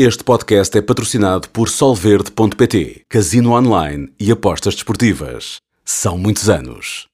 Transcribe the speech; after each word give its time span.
Este 0.00 0.22
podcast 0.22 0.78
é 0.78 0.80
patrocinado 0.80 1.48
por 1.48 1.68
Solverde.pt, 1.68 3.02
casino 3.08 3.50
online 3.50 4.08
e 4.16 4.30
apostas 4.30 4.74
desportivas. 4.74 5.56
São 5.84 6.16
muitos 6.16 6.48
anos. 6.48 7.08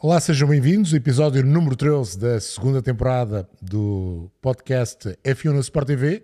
Olá, 0.00 0.18
sejam 0.20 0.48
bem-vindos. 0.48 0.94
Episódio 0.94 1.44
número 1.44 1.76
13 1.76 2.18
da 2.18 2.40
segunda 2.40 2.80
temporada 2.80 3.46
do 3.60 4.30
podcast 4.40 5.14
F1 5.22 5.52
no 5.52 5.60
Sport 5.60 5.86
TV. 5.86 6.22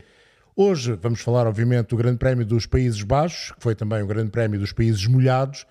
Hoje 0.56 0.98
vamos 1.02 1.20
falar, 1.20 1.46
obviamente, 1.46 1.88
do 1.88 1.98
Grande 1.98 2.16
Prémio 2.16 2.46
dos 2.46 2.64
Países 2.64 3.02
Baixos, 3.02 3.52
que 3.52 3.62
foi 3.62 3.74
também 3.74 4.02
o 4.02 4.06
Grande 4.06 4.30
Prémio 4.30 4.58
dos 4.58 4.72
Países 4.72 5.06
Molhados, 5.06 5.66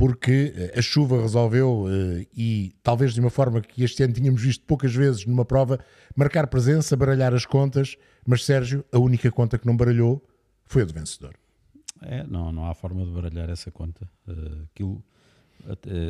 porque 0.00 0.54
eh, 0.56 0.78
a 0.78 0.80
chuva 0.80 1.20
resolveu, 1.20 1.84
eh, 1.86 2.26
e 2.34 2.74
talvez 2.82 3.12
de 3.12 3.20
uma 3.20 3.28
forma 3.28 3.60
que 3.60 3.84
este 3.84 4.02
ano 4.02 4.14
tínhamos 4.14 4.40
visto 4.40 4.64
poucas 4.64 4.94
vezes 4.94 5.26
numa 5.26 5.44
prova, 5.44 5.78
marcar 6.16 6.46
presença, 6.46 6.96
baralhar 6.96 7.34
as 7.34 7.44
contas, 7.44 7.98
mas 8.26 8.46
Sérgio, 8.46 8.82
a 8.90 8.98
única 8.98 9.30
conta 9.30 9.58
que 9.58 9.66
não 9.66 9.76
baralhou 9.76 10.26
foi 10.64 10.80
a 10.80 10.84
do 10.86 10.94
vencedor. 10.94 11.34
É, 12.00 12.24
não, 12.26 12.50
não 12.50 12.64
há 12.64 12.74
forma 12.74 13.04
de 13.04 13.10
baralhar 13.10 13.50
essa 13.50 13.70
conta. 13.70 14.10
Uh, 14.26 14.64
aquilo, 14.72 15.04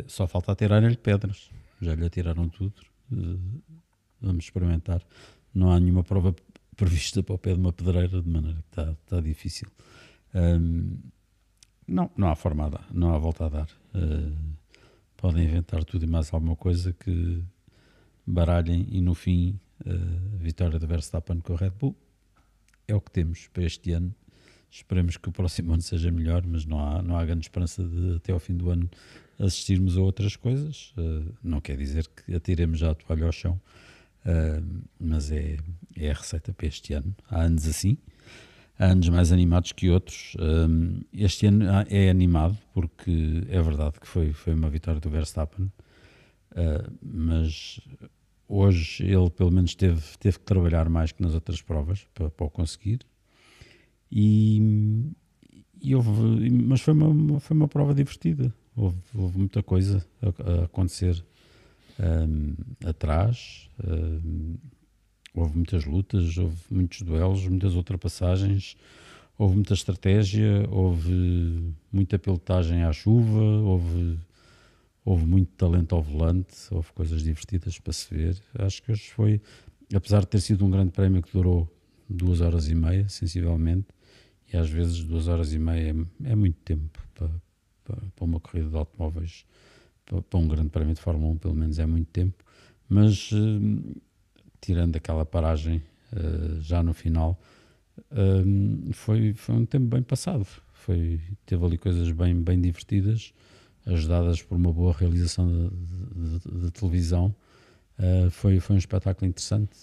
só 0.06 0.24
falta 0.28 0.52
atirarem-lhe 0.52 0.96
pedras. 0.96 1.50
Já 1.82 1.92
lhe 1.96 2.06
atiraram 2.06 2.48
tudo. 2.48 2.74
Vamos 4.20 4.44
experimentar. 4.44 5.02
Não 5.52 5.72
há 5.72 5.80
nenhuma 5.80 6.04
prova 6.04 6.32
prevista 6.76 7.24
para 7.24 7.34
o 7.34 7.38
pé 7.38 7.54
de 7.54 7.58
uma 7.58 7.72
pedreira, 7.72 8.22
de 8.22 8.28
maneira 8.28 8.58
que 8.58 8.68
está, 8.68 8.92
está 8.92 9.20
difícil. 9.20 9.66
Um, 10.32 10.96
não, 11.90 12.10
não 12.16 12.28
há 12.28 12.36
forma 12.36 12.66
a 12.66 12.68
dar, 12.68 12.88
não 12.92 13.12
há 13.12 13.18
volta 13.18 13.46
a 13.46 13.48
dar. 13.48 13.68
Uh, 13.94 14.32
podem 15.16 15.44
inventar 15.44 15.84
tudo 15.84 16.04
e 16.04 16.08
mais 16.08 16.32
alguma 16.32 16.54
coisa 16.54 16.92
que 16.92 17.42
baralhem 18.24 18.86
e 18.90 19.00
no 19.00 19.12
fim 19.12 19.58
uh, 19.84 20.38
vitória 20.38 20.78
da 20.78 20.86
Verstappen 20.86 21.40
com 21.40 21.52
o 21.52 21.56
Red 21.56 21.70
Bull 21.70 21.96
é 22.86 22.94
o 22.94 23.00
que 23.00 23.10
temos 23.10 23.48
para 23.48 23.64
este 23.64 23.92
ano. 23.92 24.14
Esperemos 24.70 25.16
que 25.16 25.28
o 25.28 25.32
próximo 25.32 25.72
ano 25.74 25.82
seja 25.82 26.12
melhor, 26.12 26.46
mas 26.46 26.64
não 26.64 26.78
há, 26.78 27.02
não 27.02 27.16
há 27.16 27.24
grande 27.24 27.42
esperança 27.46 27.82
de 27.82 28.16
até 28.16 28.32
ao 28.32 28.38
fim 28.38 28.56
do 28.56 28.70
ano 28.70 28.88
assistirmos 29.38 29.98
a 29.98 30.00
outras 30.00 30.36
coisas. 30.36 30.94
Uh, 30.96 31.34
não 31.42 31.60
quer 31.60 31.76
dizer 31.76 32.06
que 32.08 32.32
atiremos 32.32 32.78
já 32.78 32.92
a 32.92 32.94
toalha 32.94 33.26
ao 33.26 33.32
chão, 33.32 33.60
mas 34.98 35.32
é, 35.32 35.56
é 35.96 36.10
a 36.10 36.14
receita 36.14 36.52
para 36.52 36.66
este 36.66 36.92
ano. 36.92 37.16
Há 37.28 37.42
anos 37.42 37.66
assim 37.66 37.96
anos 38.80 39.08
mais 39.10 39.30
animados 39.30 39.72
que 39.72 39.90
outros. 39.90 40.34
Um, 40.40 41.00
este 41.12 41.46
ano 41.46 41.66
é 41.88 42.08
animado, 42.08 42.56
porque 42.72 43.44
é 43.48 43.60
verdade 43.60 44.00
que 44.00 44.08
foi, 44.08 44.32
foi 44.32 44.54
uma 44.54 44.70
vitória 44.70 44.98
do 44.98 45.10
Verstappen, 45.10 45.66
uh, 46.52 46.90
mas 47.02 47.78
hoje 48.48 49.04
ele 49.04 49.30
pelo 49.30 49.52
menos 49.52 49.74
teve, 49.74 50.02
teve 50.18 50.38
que 50.38 50.44
trabalhar 50.44 50.88
mais 50.88 51.12
que 51.12 51.22
nas 51.22 51.34
outras 51.34 51.60
provas 51.60 52.06
para, 52.14 52.30
para 52.30 52.46
o 52.46 52.50
conseguir. 52.50 53.00
E, 54.10 55.12
e 55.80 55.94
houve, 55.94 56.50
mas 56.50 56.80
foi 56.80 56.94
uma, 56.94 57.38
foi 57.38 57.56
uma 57.56 57.68
prova 57.68 57.94
divertida. 57.94 58.52
Houve, 58.74 58.96
houve 59.14 59.38
muita 59.38 59.62
coisa 59.62 60.04
a, 60.22 60.62
a 60.62 60.64
acontecer 60.64 61.22
um, 62.00 62.54
atrás. 62.88 63.68
Um, 63.86 64.56
Houve 65.34 65.56
muitas 65.56 65.84
lutas, 65.84 66.36
houve 66.36 66.56
muitos 66.70 67.02
duelos, 67.02 67.46
muitas 67.46 67.74
ultrapassagens, 67.74 68.76
houve 69.38 69.54
muita 69.54 69.74
estratégia, 69.74 70.66
houve 70.70 71.72
muita 71.92 72.18
pilotagem 72.18 72.82
à 72.82 72.92
chuva, 72.92 73.40
houve, 73.40 74.18
houve 75.04 75.24
muito 75.24 75.50
talento 75.56 75.94
ao 75.94 76.02
volante, 76.02 76.54
houve 76.70 76.92
coisas 76.92 77.22
divertidas 77.22 77.78
para 77.78 77.92
se 77.92 78.12
ver. 78.12 78.42
Acho 78.58 78.82
que 78.82 78.92
hoje 78.92 79.10
foi, 79.10 79.40
apesar 79.94 80.20
de 80.20 80.26
ter 80.26 80.40
sido 80.40 80.64
um 80.66 80.70
grande 80.70 80.90
prémio 80.90 81.22
que 81.22 81.32
durou 81.32 81.68
duas 82.08 82.40
horas 82.40 82.68
e 82.68 82.74
meia, 82.74 83.08
sensivelmente, 83.08 83.86
e 84.52 84.56
às 84.56 84.68
vezes 84.68 85.04
duas 85.04 85.28
horas 85.28 85.52
e 85.52 85.58
meia 85.58 85.94
é, 86.24 86.32
é 86.32 86.34
muito 86.34 86.58
tempo 86.64 87.00
para, 87.14 87.30
para, 87.84 87.96
para, 88.16 88.24
uma 88.24 88.40
corrida 88.40 88.68
de 88.68 88.76
automóveis, 88.76 89.46
para, 90.04 90.20
para, 90.20 90.40
um 90.40 90.48
grande 90.48 90.70
prémio 90.70 90.92
de 90.92 91.00
Fórmula 91.00 91.32
1, 91.34 91.38
pelo 91.38 91.54
menos 91.54 91.78
é 91.78 91.86
muito 91.86 92.08
tempo, 92.08 92.44
mas 92.88 93.30
hum, 93.32 93.94
tirando 94.60 94.96
aquela 94.96 95.24
paragem 95.24 95.82
uh, 96.12 96.60
já 96.60 96.82
no 96.82 96.92
final, 96.92 97.40
uh, 98.12 98.92
foi, 98.92 99.32
foi 99.34 99.54
um 99.54 99.66
tempo 99.66 99.86
bem 99.86 100.02
passado. 100.02 100.46
Foi, 100.72 101.20
teve 101.46 101.64
ali 101.64 101.78
coisas 101.78 102.10
bem, 102.12 102.34
bem 102.40 102.60
divertidas, 102.60 103.32
ajudadas 103.86 104.42
por 104.42 104.56
uma 104.56 104.72
boa 104.72 104.92
realização 104.92 105.48
de, 105.48 106.38
de, 106.38 106.60
de, 106.62 106.70
televisão. 106.70 107.34
Uh, 107.98 108.30
foi, 108.30 108.60
foi 108.60 108.76
um 108.76 108.78
espetáculo 108.78 109.28
interessante. 109.28 109.76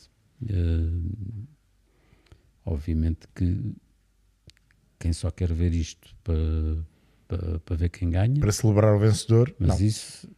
obviamente 2.65 3.27
que 3.33 3.75
quem 4.99 5.13
só 5.13 5.29
quer 5.29 5.53
ver 5.53 5.73
isto 5.73 6.15
para, 6.23 6.35
para, 7.27 7.59
para 7.59 7.75
ver 7.75 7.89
quem 7.89 8.09
ganha. 8.09 8.39
Para 8.39 8.51
celebrar 8.51 8.95
o 8.95 8.99
vencedor. 8.99 9.53
Mas 9.59 9.79
não. 9.79 9.87
isso, 9.87 10.29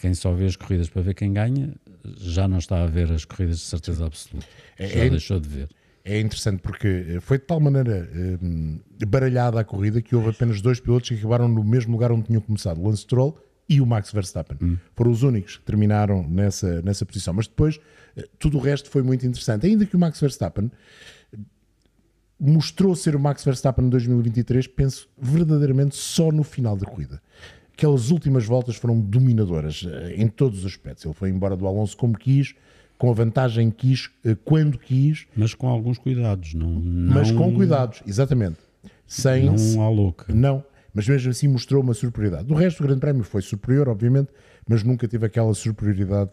quem 0.00 0.14
só 0.14 0.32
vê 0.32 0.46
as 0.46 0.56
corridas 0.56 0.88
para 0.88 1.02
ver 1.02 1.14
quem 1.14 1.32
ganha, 1.32 1.74
já 2.16 2.46
não 2.48 2.58
está 2.58 2.82
a 2.82 2.86
ver 2.86 3.10
as 3.12 3.24
corridas 3.24 3.58
de 3.58 3.64
certeza 3.64 4.06
absoluta. 4.06 4.46
É, 4.78 4.86
já 4.86 5.04
é, 5.04 5.10
deixou 5.10 5.40
de 5.40 5.48
ver. 5.48 5.68
É 6.04 6.20
interessante 6.20 6.60
porque 6.60 7.18
foi 7.20 7.38
de 7.38 7.44
tal 7.44 7.60
maneira 7.60 8.08
hum, 8.42 8.80
baralhada 9.06 9.60
a 9.60 9.64
corrida 9.64 10.00
que 10.00 10.16
houve 10.16 10.30
apenas 10.30 10.60
dois 10.60 10.80
pilotos 10.80 11.08
que 11.08 11.16
acabaram 11.16 11.48
no 11.48 11.62
mesmo 11.62 11.92
lugar 11.92 12.10
onde 12.12 12.24
tinham 12.24 12.40
começado, 12.40 12.80
o 12.80 12.86
Lance 12.86 13.02
Stroll 13.02 13.38
e 13.68 13.80
o 13.80 13.86
Max 13.86 14.10
Verstappen. 14.10 14.56
Hum. 14.62 14.76
Foram 14.94 15.10
os 15.10 15.22
únicos 15.22 15.58
que 15.58 15.64
terminaram 15.64 16.26
nessa, 16.26 16.80
nessa 16.80 17.04
posição. 17.04 17.34
Mas 17.34 17.46
depois 17.46 17.78
eh, 18.16 18.26
tudo 18.38 18.56
o 18.56 18.60
resto 18.60 18.88
foi 18.88 19.02
muito 19.02 19.26
interessante. 19.26 19.66
Ainda 19.66 19.84
que 19.84 19.94
o 19.94 19.98
Max 19.98 20.18
Verstappen 20.18 20.70
mostrou 22.40 22.94
ser 22.94 23.14
o 23.14 23.20
Max 23.20 23.44
Verstappen 23.44 23.84
em 23.84 23.88
2023, 23.90 24.66
penso 24.68 25.08
verdadeiramente 25.20 25.96
só 25.96 26.30
no 26.30 26.44
final 26.44 26.76
da 26.76 26.86
corrida 26.86 27.20
aquelas 27.78 28.10
últimas 28.10 28.44
voltas 28.44 28.74
foram 28.74 29.00
dominadoras 29.00 29.86
eh, 29.88 30.14
em 30.16 30.26
todos 30.26 30.58
os 30.58 30.66
aspectos. 30.66 31.04
Ele 31.04 31.14
foi 31.14 31.30
embora 31.30 31.56
do 31.56 31.64
Alonso 31.64 31.96
como 31.96 32.18
quis, 32.18 32.56
com 32.98 33.08
a 33.08 33.14
vantagem 33.14 33.70
que 33.70 33.88
quis, 33.90 34.10
eh, 34.24 34.36
quando 34.44 34.76
quis. 34.76 35.28
Mas 35.36 35.54
com 35.54 35.68
alguns 35.68 35.96
cuidados, 35.96 36.54
não. 36.54 36.68
não 36.68 37.14
mas 37.14 37.30
com 37.30 37.54
cuidados, 37.54 38.02
exatamente. 38.04 38.58
Sem, 39.06 39.44
não 39.44 39.80
à 39.80 39.88
louca. 39.88 40.34
Não, 40.34 40.64
mas 40.92 41.08
mesmo 41.08 41.30
assim 41.30 41.46
mostrou 41.46 41.80
uma 41.80 41.94
superioridade. 41.94 42.48
Do 42.48 42.54
resto, 42.54 42.80
o 42.80 42.82
Grande 42.82 43.00
Prémio 43.00 43.22
foi 43.22 43.42
superior, 43.42 43.88
obviamente, 43.88 44.28
mas 44.68 44.82
nunca 44.82 45.06
teve 45.06 45.24
aquela 45.24 45.54
superioridade 45.54 46.30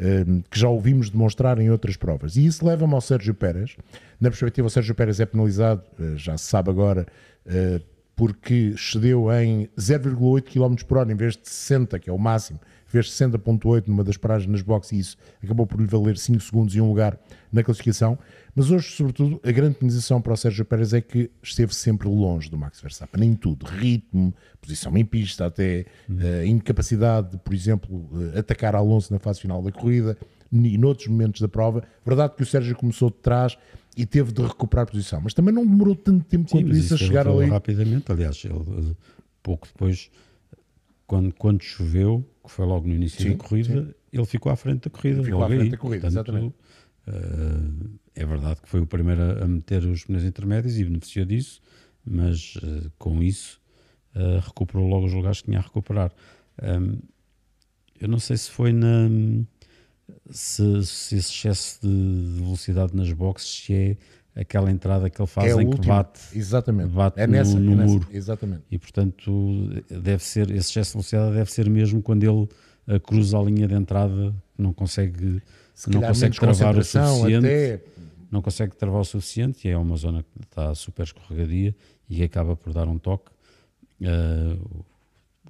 um, 0.00 0.38
eh, 0.38 0.42
que 0.50 0.58
já 0.58 0.68
ouvimos 0.70 1.10
demonstrar 1.10 1.58
em 1.60 1.70
outras 1.70 1.98
provas. 1.98 2.36
E 2.36 2.46
isso 2.46 2.64
leva-me 2.64 2.94
ao 2.94 3.02
Sérgio 3.02 3.34
Pérez. 3.34 3.76
Na 4.18 4.30
perspectiva, 4.30 4.66
o 4.66 4.70
Sérgio 4.70 4.94
Pérez 4.94 5.20
é 5.20 5.26
penalizado, 5.26 5.82
já 6.16 6.38
se 6.38 6.46
sabe 6.46 6.70
agora, 6.70 7.06
uh, 7.44 7.95
porque 8.16 8.72
excedeu 8.74 9.30
em 9.30 9.68
0,8 9.78 10.42
km 10.42 10.74
por 10.88 10.96
hora 10.96 11.12
em 11.12 11.14
vez 11.14 11.36
de 11.36 11.46
60, 11.46 11.98
que 11.98 12.08
é 12.08 12.12
o 12.12 12.18
máximo, 12.18 12.58
fez 12.86 13.10
60.8 13.10 13.88
numa 13.88 14.02
das 14.02 14.16
paragens 14.16 14.50
nas 14.50 14.62
boxes 14.62 14.92
e 14.92 14.98
isso 14.98 15.16
acabou 15.44 15.66
por 15.66 15.78
lhe 15.78 15.86
valer 15.86 16.16
5 16.16 16.40
segundos 16.40 16.74
e 16.74 16.80
um 16.80 16.88
lugar 16.88 17.18
na 17.52 17.62
classificação. 17.62 18.18
Mas 18.54 18.70
hoje, 18.70 18.90
sobretudo, 18.92 19.38
a 19.44 19.52
grande 19.52 19.74
penalização 19.74 20.20
para 20.22 20.32
o 20.32 20.36
Sérgio 20.36 20.64
Pérez 20.64 20.94
é 20.94 21.02
que 21.02 21.30
esteve 21.42 21.74
sempre 21.74 22.08
longe 22.08 22.48
do 22.48 22.56
Max 22.56 22.80
Verstappen, 22.80 23.22
em 23.22 23.34
tudo, 23.34 23.66
ritmo, 23.66 24.34
posição 24.62 24.96
em 24.96 25.04
pista, 25.04 25.44
até 25.44 25.84
uh, 26.08 26.44
incapacidade 26.46 27.32
de, 27.32 27.36
por 27.36 27.52
exemplo, 27.52 28.08
uh, 28.12 28.38
atacar 28.38 28.74
Alonso 28.74 29.12
na 29.12 29.18
fase 29.18 29.42
final 29.42 29.60
da 29.62 29.70
corrida 29.70 30.16
e 30.52 30.78
noutros 30.78 31.08
momentos 31.08 31.40
da 31.40 31.48
prova. 31.48 31.82
Verdade 32.04 32.34
que 32.36 32.42
o 32.42 32.46
Sérgio 32.46 32.76
começou 32.76 33.10
de 33.10 33.16
trás 33.16 33.56
e 33.96 34.04
teve 34.04 34.32
de 34.32 34.42
recuperar 34.42 34.86
posição. 34.86 35.20
Mas 35.22 35.34
também 35.34 35.54
não 35.54 35.66
demorou 35.66 35.96
tanto 35.96 36.24
tempo 36.24 36.50
Sim, 36.50 36.62
quanto 36.62 36.76
isso 36.76 36.94
a 36.94 36.96
chegar 36.96 37.26
ali. 37.26 37.46
rapidamente, 37.46 38.10
aliás, 38.12 38.44
ele, 38.44 38.94
pouco 39.42 39.66
depois, 39.66 40.10
quando, 41.06 41.32
quando 41.34 41.62
choveu, 41.62 42.24
que 42.44 42.50
foi 42.50 42.66
logo 42.66 42.86
no 42.86 42.94
início 42.94 43.22
sim, 43.22 43.30
da 43.30 43.36
corrida, 43.36 43.84
sim. 43.84 43.94
ele 44.12 44.26
ficou 44.26 44.52
à 44.52 44.56
frente 44.56 44.88
da 44.88 44.90
corrida. 44.90 45.22
Ficou 45.22 45.42
à 45.42 45.46
frente 45.48 45.62
aí. 45.62 45.70
da 45.70 45.76
corrida, 45.76 46.10
Portanto, 46.10 46.28
exatamente. 46.28 46.54
Uh, 47.08 47.98
é 48.14 48.26
verdade 48.26 48.60
que 48.60 48.68
foi 48.68 48.80
o 48.80 48.86
primeiro 48.86 49.22
a, 49.22 49.44
a 49.44 49.46
meter 49.46 49.84
os 49.84 50.04
pneus 50.04 50.24
intermédios 50.24 50.76
e 50.78 50.84
beneficiou 50.84 51.24
disso, 51.24 51.60
mas 52.04 52.56
uh, 52.56 52.90
com 52.98 53.22
isso 53.22 53.60
uh, 54.14 54.40
recuperou 54.40 54.88
logo 54.88 55.06
os 55.06 55.12
lugares 55.12 55.40
que 55.40 55.46
tinha 55.46 55.58
a 55.58 55.62
recuperar. 55.62 56.12
Um, 56.62 56.98
eu 58.00 58.08
não 58.08 58.18
sei 58.18 58.36
se 58.36 58.50
foi 58.50 58.72
na 58.72 59.08
se, 60.30 60.84
se 60.84 61.16
esse 61.16 61.32
excesso 61.32 61.80
de 61.82 62.42
velocidade 62.42 62.94
nas 62.94 63.12
boxes 63.12 63.64
se 63.64 63.74
é 63.74 63.96
aquela 64.40 64.70
entrada 64.70 65.08
que 65.08 65.20
ele 65.20 65.26
faz 65.26 65.56
é 65.56 65.62
em 65.62 65.70
que 65.70 65.86
bate, 65.86 66.20
exatamente. 66.34 66.90
bate 66.90 67.18
é 67.18 67.26
nessa, 67.26 67.58
no, 67.58 67.74
no 67.74 67.82
é 67.82 67.86
muro. 67.86 68.06
Exatamente. 68.12 68.62
E 68.70 68.78
portanto, 68.78 69.70
deve 69.88 70.22
ser, 70.22 70.50
esse 70.50 70.70
excesso 70.70 70.90
de 70.90 70.92
velocidade 70.94 71.34
deve 71.34 71.50
ser 71.50 71.70
mesmo 71.70 72.02
quando 72.02 72.22
ele 72.22 72.42
uh, 72.42 73.00
cruza 73.00 73.38
a 73.38 73.42
linha 73.42 73.66
de 73.66 73.74
entrada, 73.74 74.34
não 74.58 74.72
consegue, 74.72 75.42
não 75.88 76.02
consegue 76.02 76.38
travar 76.38 76.76
o 76.76 76.84
suficiente. 76.84 77.46
Até... 77.46 77.82
Não 78.28 78.42
consegue 78.42 78.76
travar 78.76 79.00
o 79.00 79.04
suficiente 79.04 79.68
e 79.68 79.70
é 79.70 79.78
uma 79.78 79.96
zona 79.96 80.22
que 80.22 80.42
está 80.42 80.74
super 80.74 81.04
escorregadia 81.04 81.74
e 82.08 82.22
acaba 82.22 82.56
por 82.56 82.72
dar 82.72 82.88
um 82.88 82.98
toque. 82.98 83.30
Uh, 84.00 84.84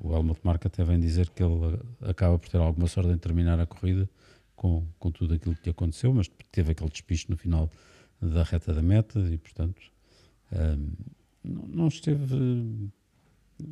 o 0.00 0.14
Helmut 0.14 0.38
Marko 0.44 0.66
até 0.68 0.84
vem 0.84 1.00
dizer 1.00 1.30
que 1.30 1.42
ele 1.42 1.78
acaba 2.02 2.38
por 2.38 2.48
ter 2.48 2.58
alguma 2.58 2.86
sorte 2.86 3.10
em 3.10 3.18
terminar 3.18 3.58
a 3.58 3.66
corrida 3.66 4.08
com, 4.56 4.84
com 4.98 5.10
tudo 5.10 5.34
aquilo 5.34 5.54
que 5.54 5.70
aconteceu, 5.70 6.12
mas 6.12 6.28
teve 6.50 6.72
aquele 6.72 6.90
despiste 6.90 7.30
no 7.30 7.36
final 7.36 7.70
da 8.20 8.42
reta 8.42 8.72
da 8.72 8.82
meta 8.82 9.20
e, 9.20 9.36
portanto, 9.36 9.80
um, 10.52 10.92
não, 11.44 11.88
esteve. 11.88 12.90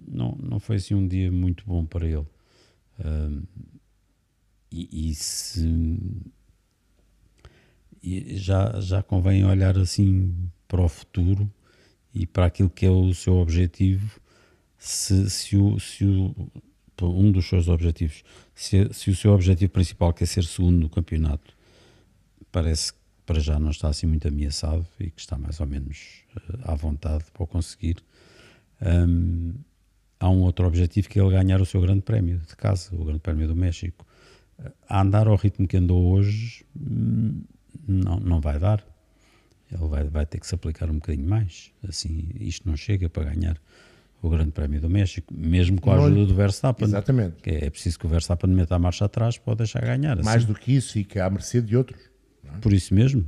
Não, 0.07 0.37
não 0.41 0.61
foi 0.61 0.77
assim 0.77 0.95
um 0.95 1.07
dia 1.07 1.31
muito 1.33 1.65
bom 1.67 1.85
para 1.85 2.07
ele. 2.07 2.27
Um, 3.05 3.43
e, 4.71 5.11
e, 5.11 5.15
se. 5.15 5.99
E 8.03 8.37
já, 8.37 8.81
já 8.81 9.03
convém 9.03 9.45
olhar 9.45 9.79
assim 9.79 10.51
para 10.69 10.83
o 10.83 10.89
futuro 10.89 11.51
e 12.15 12.27
para 12.27 12.47
aquilo 12.47 12.71
que 12.71 12.85
é 12.87 12.91
o 12.91 13.13
seu 13.15 13.35
objetivo. 13.35 14.21
Se, 14.79 15.31
se, 15.31 15.57
o, 15.57 15.81
se 15.81 16.05
o, 16.05 16.35
um 17.03 17.33
dos 17.33 17.49
seus 17.49 17.69
objetivos, 17.69 18.23
se, 18.55 18.89
se 18.93 19.11
o 19.11 19.17
seu 19.17 19.33
objetivo 19.33 19.73
principal 19.73 20.13
quer 20.13 20.27
ser 20.27 20.45
segundo 20.45 20.79
no 20.79 20.89
campeonato, 20.89 21.55
parece 22.53 22.93
que 22.93 22.99
para 23.27 23.41
já 23.41 23.59
não 23.59 23.71
está 23.71 23.89
assim 23.89 24.07
muito 24.07 24.29
ameaçado 24.29 24.87
e 25.01 25.11
que 25.11 25.21
está 25.21 25.37
mais 25.37 25.59
ou 25.61 25.67
menos 25.67 26.25
uh, 26.37 26.71
à 26.71 26.75
vontade 26.75 27.25
para 27.33 27.43
o 27.43 27.47
conseguir. 27.47 27.97
Um, 28.81 29.55
há 30.21 30.29
um 30.29 30.43
outro 30.43 30.67
objetivo 30.67 31.09
que 31.09 31.19
é 31.19 31.23
ele 31.23 31.33
ganhar 31.33 31.61
o 31.61 31.67
seu 31.67 31.81
grande 31.81 32.03
prémio 32.03 32.39
de 32.39 32.55
casa, 32.57 32.95
o 32.95 33.05
grande 33.05 33.21
prémio 33.21 33.49
do 33.49 33.57
México. 33.57 34.07
a 34.89 35.01
andar 35.01 35.27
ao 35.27 35.37
ritmo 35.37 35.67
que 35.67 35.77
andou 35.77 36.13
hoje, 36.13 36.65
hum, 36.77 37.43
não, 37.89 38.21
não 38.21 38.41
vai 38.41 38.59
dar. 38.59 38.85
Ele 39.73 39.89
vai, 39.89 40.05
vai 40.05 40.27
ter 40.27 40.39
que 40.39 40.47
se 40.47 40.55
aplicar 40.55 40.91
um 40.91 40.95
bocadinho 40.95 41.29
mais. 41.29 41.73
Assim, 41.89 42.29
isto 42.39 42.69
não 42.69 42.77
chega 42.77 43.09
para 43.09 43.25
ganhar 43.25 43.59
o 44.27 44.31
Grande 44.31 44.53
Prémio 44.53 44.81
do 44.81 44.89
México, 44.89 45.33
mesmo 45.37 45.81
com 45.81 45.91
a 45.91 45.97
ajuda 45.97 46.27
do 46.27 46.35
Verstappen. 46.35 46.87
Exatamente. 46.87 47.43
Que 47.43 47.51
é, 47.51 47.71
preciso 47.71 47.99
que 47.99 48.07
o 48.07 48.09
Verstappen 48.09 48.51
meta 48.51 48.75
a 48.75 48.79
marcha 48.79 49.05
atrás 49.05 49.37
para 49.39 49.55
deixar 49.55 49.83
ganhar. 49.83 50.17
Mais 50.23 50.45
assim. 50.45 50.53
do 50.53 50.59
que 50.59 50.73
isso, 50.73 50.93
fica 50.93 51.25
à 51.25 51.31
mercê 51.31 51.61
de 51.61 51.77
outros. 51.77 52.01
É? 52.45 52.59
Por 52.59 52.73
isso 52.73 52.95
mesmo, 52.95 53.27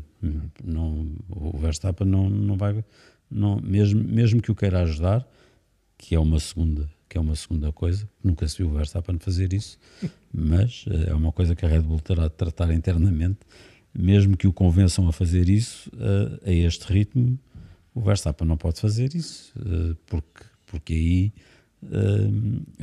não, 0.64 1.08
o 1.28 1.56
Verstappen 1.58 2.06
não, 2.06 2.28
não 2.28 2.56
vai, 2.56 2.84
não, 3.30 3.60
mesmo, 3.60 4.02
mesmo 4.02 4.40
que 4.40 4.50
o 4.50 4.54
queira 4.54 4.82
ajudar, 4.82 5.26
que 5.98 6.14
é 6.14 6.20
uma 6.20 6.38
segunda, 6.38 6.88
que 7.08 7.16
é 7.16 7.20
uma 7.20 7.34
segunda 7.34 7.72
coisa, 7.72 8.08
nunca 8.22 8.46
se 8.48 8.58
viu 8.58 8.68
o 8.68 8.70
Verstappen 8.70 9.18
fazer 9.18 9.52
isso, 9.52 9.78
mas 10.32 10.84
eh, 10.90 11.10
é 11.10 11.14
uma 11.14 11.32
coisa 11.32 11.54
que 11.54 11.64
a 11.64 11.68
Red 11.68 11.80
Bull 11.80 12.00
terá 12.00 12.24
de 12.24 12.34
tratar 12.34 12.72
internamente, 12.72 13.40
mesmo 13.94 14.36
que 14.36 14.46
o 14.46 14.52
convençam 14.52 15.08
a 15.08 15.12
fazer 15.12 15.48
isso, 15.48 15.90
a, 15.98 16.48
eh, 16.48 16.50
a 16.50 16.66
este 16.66 16.92
ritmo, 16.92 17.38
o 17.94 18.00
Verstappen 18.00 18.46
não 18.46 18.56
pode 18.56 18.80
fazer 18.80 19.14
isso, 19.14 19.52
eh, 19.58 19.96
porque, 20.06 20.44
porque 20.66 20.92
aí 20.92 21.32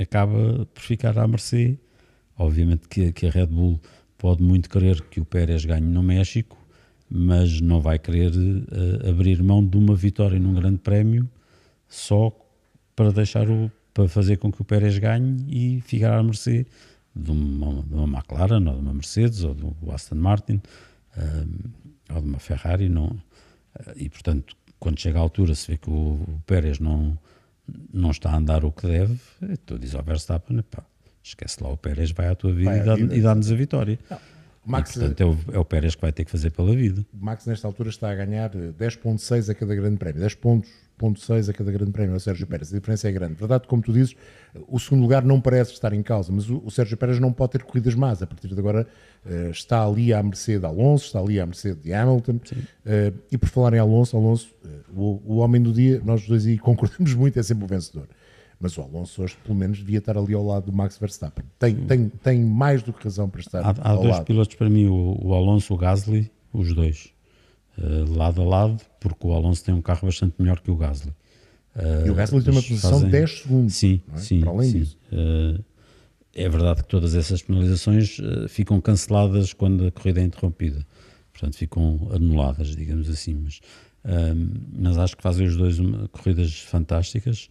acaba 0.01 0.65
por 0.73 0.81
ficar 0.81 1.17
à 1.17 1.27
mercê. 1.27 1.77
Obviamente 2.37 2.87
que, 2.87 3.11
que 3.11 3.27
a 3.27 3.29
Red 3.29 3.47
Bull 3.47 3.79
pode 4.17 4.41
muito 4.41 4.69
querer 4.69 5.01
que 5.01 5.19
o 5.19 5.25
Pérez 5.25 5.65
ganhe 5.65 5.85
no 5.85 6.01
México, 6.01 6.57
mas 7.09 7.59
não 7.61 7.81
vai 7.81 7.99
querer 7.99 8.31
uh, 8.31 9.09
abrir 9.09 9.43
mão 9.43 9.61
de 9.65 9.77
uma 9.77 9.93
vitória 9.95 10.39
num 10.39 10.53
grande 10.53 10.79
prémio 10.79 11.29
só 11.87 12.31
para 12.95 13.11
deixar 13.11 13.49
o 13.49 13.69
para 13.93 14.07
fazer 14.07 14.37
com 14.37 14.51
que 14.51 14.59
o 14.59 14.65
Pérez 14.65 14.97
ganhe 14.97 15.45
e 15.47 15.81
ficar 15.81 16.17
à 16.17 16.23
mercê 16.23 16.65
de 17.15 17.29
uma, 17.29 17.83
de 17.83 17.93
uma 17.93 18.17
McLaren 18.17 18.67
ou 18.67 18.75
de 18.75 18.81
uma 18.81 18.93
Mercedes 18.93 19.43
ou 19.43 19.53
do 19.53 19.75
Aston 19.91 20.15
Martin 20.15 20.59
uh, 21.15 22.15
ou 22.15 22.21
de 22.21 22.27
uma 22.27 22.39
Ferrari 22.39 22.89
não, 22.89 23.07
uh, 23.07 23.93
e 23.95 24.09
portanto 24.09 24.55
quando 24.79 24.99
chega 24.99 25.19
à 25.19 25.21
altura 25.21 25.53
se 25.53 25.69
vê 25.69 25.77
que 25.77 25.89
o, 25.89 26.13
o 26.13 26.41
Pérez 26.47 26.79
não, 26.79 27.15
não 27.93 28.11
está 28.11 28.31
a 28.31 28.37
andar 28.37 28.65
o 28.65 28.71
que 28.71 28.87
deve, 28.87 29.19
tu 29.65 29.77
dizes 29.79 29.95
ao 29.95 30.03
Verstappen, 30.03 30.61
pá, 30.63 30.83
esquece 31.23 31.63
lá 31.63 31.69
o 31.69 31.77
Pérez, 31.77 32.11
vai 32.11 32.27
à 32.27 32.35
tua 32.35 32.53
vida 32.53 32.95
vai 32.95 32.99
e 32.99 33.21
dá-nos 33.21 33.51
a 33.51 33.55
vitória. 33.55 33.99
Não. 34.09 34.19
Max, 34.65 34.91
e, 34.91 34.99
portanto, 34.99 35.21
é 35.21 35.25
o, 35.25 35.55
é 35.55 35.59
o, 35.59 35.65
Pérez 35.65 35.95
que 35.95 36.01
vai 36.01 36.11
ter 36.11 36.23
que 36.23 36.31
fazer 36.31 36.51
pela 36.51 36.73
vida. 36.73 37.05
O 37.13 37.25
Max, 37.25 37.45
nesta 37.45 37.67
altura, 37.67 37.89
está 37.89 38.09
a 38.09 38.15
ganhar 38.15 38.49
10,6 38.49 39.49
a 39.49 39.55
cada 39.55 39.75
grande 39.75 39.97
prémio. 39.97 40.21
10 40.21 40.35
pontos, 40.35 40.69
ponto 40.97 41.19
6 41.19 41.49
a 41.49 41.53
cada 41.53 41.71
grande 41.71 41.91
prémio 41.91 42.13
ao 42.13 42.19
Sérgio 42.19 42.45
Pérez. 42.47 42.71
A 42.71 42.75
diferença 42.77 43.07
é 43.07 43.11
grande. 43.11 43.35
Verdade, 43.35 43.67
como 43.67 43.81
tu 43.81 43.91
dizes, 43.91 44.15
o 44.67 44.79
segundo 44.79 45.01
lugar 45.01 45.23
não 45.23 45.41
parece 45.41 45.73
estar 45.73 45.93
em 45.93 46.03
causa, 46.03 46.31
mas 46.31 46.49
o, 46.49 46.61
o 46.65 46.71
Sérgio 46.71 46.97
Pérez 46.97 47.19
não 47.19 47.31
pode 47.31 47.53
ter 47.53 47.63
corridas 47.63 47.95
más. 47.95 48.21
A 48.21 48.27
partir 48.27 48.47
de 48.47 48.59
agora, 48.59 48.87
uh, 49.25 49.49
está 49.49 49.85
ali 49.85 50.13
à 50.13 50.21
mercê 50.21 50.59
de 50.59 50.65
Alonso, 50.65 51.05
está 51.05 51.19
ali 51.19 51.39
à 51.39 51.45
mercê 51.45 51.75
de 51.75 51.93
Hamilton. 51.93 52.33
Uh, 52.33 53.17
e 53.31 53.37
por 53.37 53.49
falar 53.49 53.73
em 53.73 53.79
Alonso, 53.79 54.15
Alonso, 54.15 54.53
uh, 54.63 54.99
o, 54.99 55.21
o 55.25 55.37
homem 55.37 55.61
do 55.61 55.73
dia, 55.73 56.01
nós 56.03 56.27
dois 56.27 56.45
aí 56.45 56.57
concordamos 56.59 57.13
muito, 57.13 57.39
é 57.39 57.43
sempre 57.43 57.65
o 57.65 57.67
vencedor 57.67 58.07
mas 58.59 58.77
o 58.77 58.81
Alonso 58.81 59.21
hoje 59.21 59.35
pelo 59.43 59.57
menos 59.57 59.79
devia 59.79 59.97
estar 59.97 60.17
ali 60.17 60.33
ao 60.33 60.45
lado 60.45 60.67
do 60.67 60.71
Max 60.71 60.97
Verstappen. 60.97 61.43
Tem, 61.59 61.75
tem, 61.75 62.07
tem 62.07 62.41
mais 62.45 62.81
do 62.81 62.93
que 62.93 63.03
razão 63.03 63.27
para 63.27 63.41
estar 63.41 63.59
há, 63.59 63.69
há 63.69 63.95
dois 63.95 64.07
lado. 64.07 64.25
pilotos 64.25 64.55
para 64.55 64.69
mim, 64.69 64.85
o, 64.85 65.19
o 65.21 65.33
Alonso 65.33 65.73
e 65.73 65.75
o 65.75 65.77
Gasly, 65.77 66.31
os 66.53 66.73
dois, 66.73 67.12
uh, 67.77 68.13
lado 68.15 68.41
a 68.41 68.45
lado, 68.45 68.81
porque 68.99 69.27
o 69.27 69.33
Alonso 69.33 69.63
tem 69.63 69.73
um 69.73 69.81
carro 69.81 70.07
bastante 70.07 70.35
melhor 70.39 70.59
que 70.59 70.71
o 70.71 70.75
Gasly. 70.75 71.11
Uh, 71.75 72.07
e 72.07 72.09
o 72.09 72.15
Gasly 72.15 72.43
tem 72.43 72.51
uma 72.51 72.61
posição 72.61 72.91
fazem... 72.91 73.05
de 73.05 73.11
10 73.11 73.39
segundos. 73.39 73.75
Sim, 73.75 74.01
é? 74.13 74.17
sim. 74.17 74.39
Para 74.41 74.49
além 74.51 74.69
sim. 74.69 74.79
disso. 74.79 74.97
Uh, 75.11 75.63
é 76.35 76.49
verdade 76.49 76.83
que 76.83 76.89
todas 76.89 77.13
essas 77.13 77.43
penalizações 77.43 78.17
ficam 78.49 78.81
canceladas 78.81 79.53
quando 79.53 79.85
a 79.85 79.91
corrida 79.91 80.19
é 80.19 80.23
interrompida. 80.23 80.83
Portanto, 81.31 81.55
ficam 81.55 82.09
anuladas, 82.11 82.75
digamos 82.75 83.07
assim. 83.07 83.35
Mas, 83.35 83.61
mas 84.75 84.97
acho 84.97 85.15
que 85.15 85.21
fazem 85.21 85.45
os 85.45 85.55
dois 85.55 85.77
uma, 85.77 86.07
corridas 86.07 86.59
fantásticas. 86.59 87.49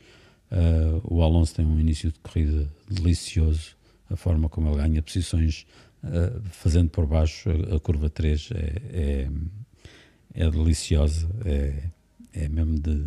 Uh, 0.53 1.01
o 1.05 1.23
Alonso 1.23 1.55
tem 1.55 1.65
um 1.65 1.81
início 1.81 2.13
de 2.13 2.21
corrida 2.21 2.71
delicioso, 2.87 3.75
a 4.11 4.17
forma 4.17 4.51
como 4.51 4.69
ele 4.69 4.77
ganha 4.77 5.03
posições 5.03 5.65
uh, 6.05 6.43
fazendo 6.51 6.91
por 6.91 7.07
baixo 7.07 7.49
a, 7.49 7.77
a 7.77 7.81
curva 7.81 8.11
3 8.11 8.51
é, 8.55 8.83
é, 8.93 9.31
é, 10.35 10.51
deliciosa, 10.51 11.29
é, 11.45 11.85
é 12.33 12.49
mesmo 12.49 12.79
de, 12.79 13.07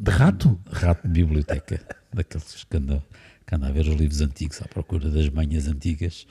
de 0.00 0.10
rato? 0.10 0.58
Rato 0.70 1.06
de 1.06 1.24
biblioteca, 1.24 1.80
daqueles 2.12 2.64
que 2.64 2.76
andam, 2.76 3.02
que 3.46 3.54
andam 3.54 3.68
a 3.68 3.72
ver 3.72 3.80
os 3.80 3.94
livros 3.94 4.20
antigos 4.20 4.60
à 4.62 4.68
procura 4.68 5.10
das 5.10 5.28
manhas 5.28 5.66
antigas. 5.68 6.26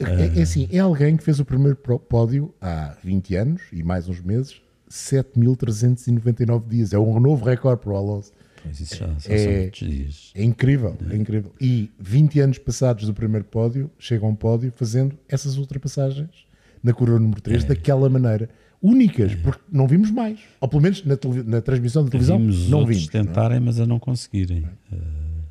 É, 0.00 0.38
é 0.38 0.42
assim, 0.42 0.68
é 0.72 0.78
alguém 0.78 1.16
que 1.16 1.24
fez 1.24 1.40
o 1.40 1.44
primeiro 1.44 1.76
pódio 1.76 2.54
há 2.60 2.96
20 3.02 3.36
anos 3.36 3.62
e 3.72 3.82
mais 3.82 4.08
uns 4.08 4.20
meses, 4.20 4.60
7.399 4.90 6.68
dias. 6.68 6.92
É 6.92 6.98
um 6.98 7.18
novo 7.20 7.44
recorde 7.44 7.82
para 7.82 7.92
o 7.92 7.96
Alonso. 7.96 8.32
Mas 8.64 8.80
isso 8.80 8.96
já, 8.96 9.06
já 9.18 9.32
é, 9.32 9.68
dias. 9.68 10.32
É 10.34 10.42
incrível, 10.42 10.96
é. 11.08 11.14
é 11.14 11.16
incrível. 11.16 11.52
E 11.60 11.90
20 11.98 12.40
anos 12.40 12.58
passados 12.58 13.06
do 13.06 13.14
primeiro 13.14 13.44
pódio, 13.44 13.90
chega 13.98 14.24
a 14.24 14.28
um 14.28 14.34
pódio 14.34 14.72
fazendo 14.74 15.16
essas 15.28 15.56
ultrapassagens 15.56 16.46
na 16.82 16.92
curva 16.92 17.18
número 17.18 17.40
3 17.40 17.64
é. 17.64 17.66
daquela 17.68 18.08
maneira. 18.08 18.48
Únicas, 18.82 19.34
porque 19.36 19.62
não 19.70 19.86
vimos 19.86 20.10
mais. 20.10 20.38
Ou 20.60 20.68
pelo 20.68 20.82
menos 20.82 21.04
na, 21.04 21.16
na 21.44 21.60
transmissão 21.60 22.04
da 22.04 22.10
televisão 22.10 22.38
vimos 22.38 22.68
não 22.68 22.86
vimos. 22.86 23.06
tentarem, 23.08 23.58
não 23.58 23.64
é? 23.64 23.66
mas 23.66 23.80
a 23.80 23.86
não 23.86 23.98
conseguirem. 23.98 24.64
Uh, 24.92 25.46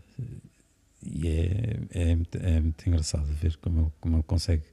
e 1.05 1.27
é, 1.27 1.79
é, 1.93 2.17
é, 2.33 2.59
muito 2.59 2.87
engraçado 2.87 3.25
ver 3.25 3.55
como 3.57 3.81
ele, 3.81 3.91
como 3.99 4.15
ele 4.15 4.23
consegue 4.23 4.63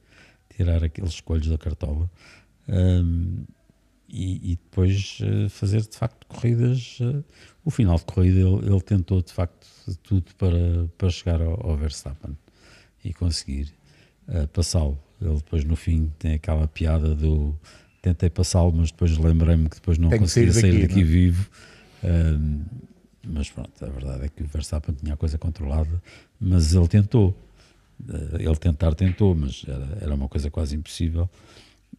tirar 0.56 0.82
aqueles 0.82 1.12
escolhos 1.12 1.46
da 1.46 1.58
cartola. 1.58 2.10
Um, 2.68 3.44
e, 4.08 4.52
e, 4.52 4.56
depois 4.56 5.18
uh, 5.20 5.48
fazer 5.48 5.80
de 5.82 5.96
facto 5.96 6.26
corridas. 6.26 6.98
Uh, 7.00 7.24
o 7.64 7.70
final 7.70 7.96
de 7.96 8.04
corrida 8.04 8.40
ele, 8.40 8.66
ele, 8.66 8.80
tentou 8.80 9.22
de 9.22 9.32
facto 9.32 9.66
tudo 10.02 10.34
para, 10.36 10.86
para 10.98 11.08
chegar 11.08 11.40
ao, 11.40 11.66
ao 11.66 11.76
Verstappen 11.76 12.36
e 13.02 13.12
conseguir 13.14 13.72
uh, 14.28 14.46
passá-lo. 14.48 14.98
Ele 15.20 15.36
depois 15.36 15.64
no 15.64 15.76
fim 15.76 16.12
tem 16.18 16.34
aquela 16.34 16.68
piada 16.68 17.14
do 17.14 17.58
tentei 18.02 18.28
passá-lo, 18.28 18.72
mas 18.72 18.90
depois 18.90 19.16
lembrei-me 19.16 19.68
que 19.68 19.76
depois 19.76 19.96
não 19.96 20.10
conseguia 20.10 20.52
sair 20.52 20.72
daqui, 20.72 20.88
daqui 20.88 21.04
vivo. 21.04 21.48
mas 23.24 23.48
pronto, 23.48 23.72
a 23.82 23.88
verdade 23.88 24.24
é 24.24 24.28
que 24.28 24.42
o 24.42 24.46
Verstappen 24.46 24.94
tinha 24.94 25.14
a 25.14 25.16
coisa 25.16 25.38
controlada, 25.38 26.02
mas 26.38 26.74
ele 26.74 26.88
tentou. 26.88 27.34
ele 28.38 28.56
tentar 28.56 28.94
tentou, 28.96 29.34
mas 29.34 29.64
era, 29.66 29.98
era 30.00 30.14
uma 30.14 30.28
coisa 30.28 30.50
quase 30.50 30.74
impossível. 30.74 31.30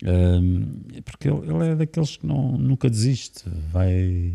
Um, 0.04 0.82
porque 1.06 1.30
ele, 1.30 1.50
ele, 1.50 1.72
é 1.72 1.76
daqueles 1.76 2.18
que 2.18 2.26
não, 2.26 2.58
nunca 2.58 2.90
desiste, 2.90 3.44
vai. 3.72 4.34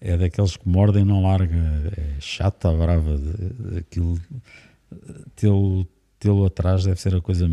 É 0.00 0.16
daqueles 0.16 0.56
que 0.56 0.68
mordem 0.68 1.02
e 1.02 1.04
não 1.04 1.22
larga, 1.22 1.56
é 1.96 2.20
chata, 2.20 2.70
brava. 2.72 3.18
Aquilo, 3.78 4.20
tê-lo, 5.34 5.88
tê-lo 6.18 6.44
atrás 6.44 6.84
deve 6.84 7.00
ser 7.00 7.14
a 7.14 7.20
coisa, 7.20 7.48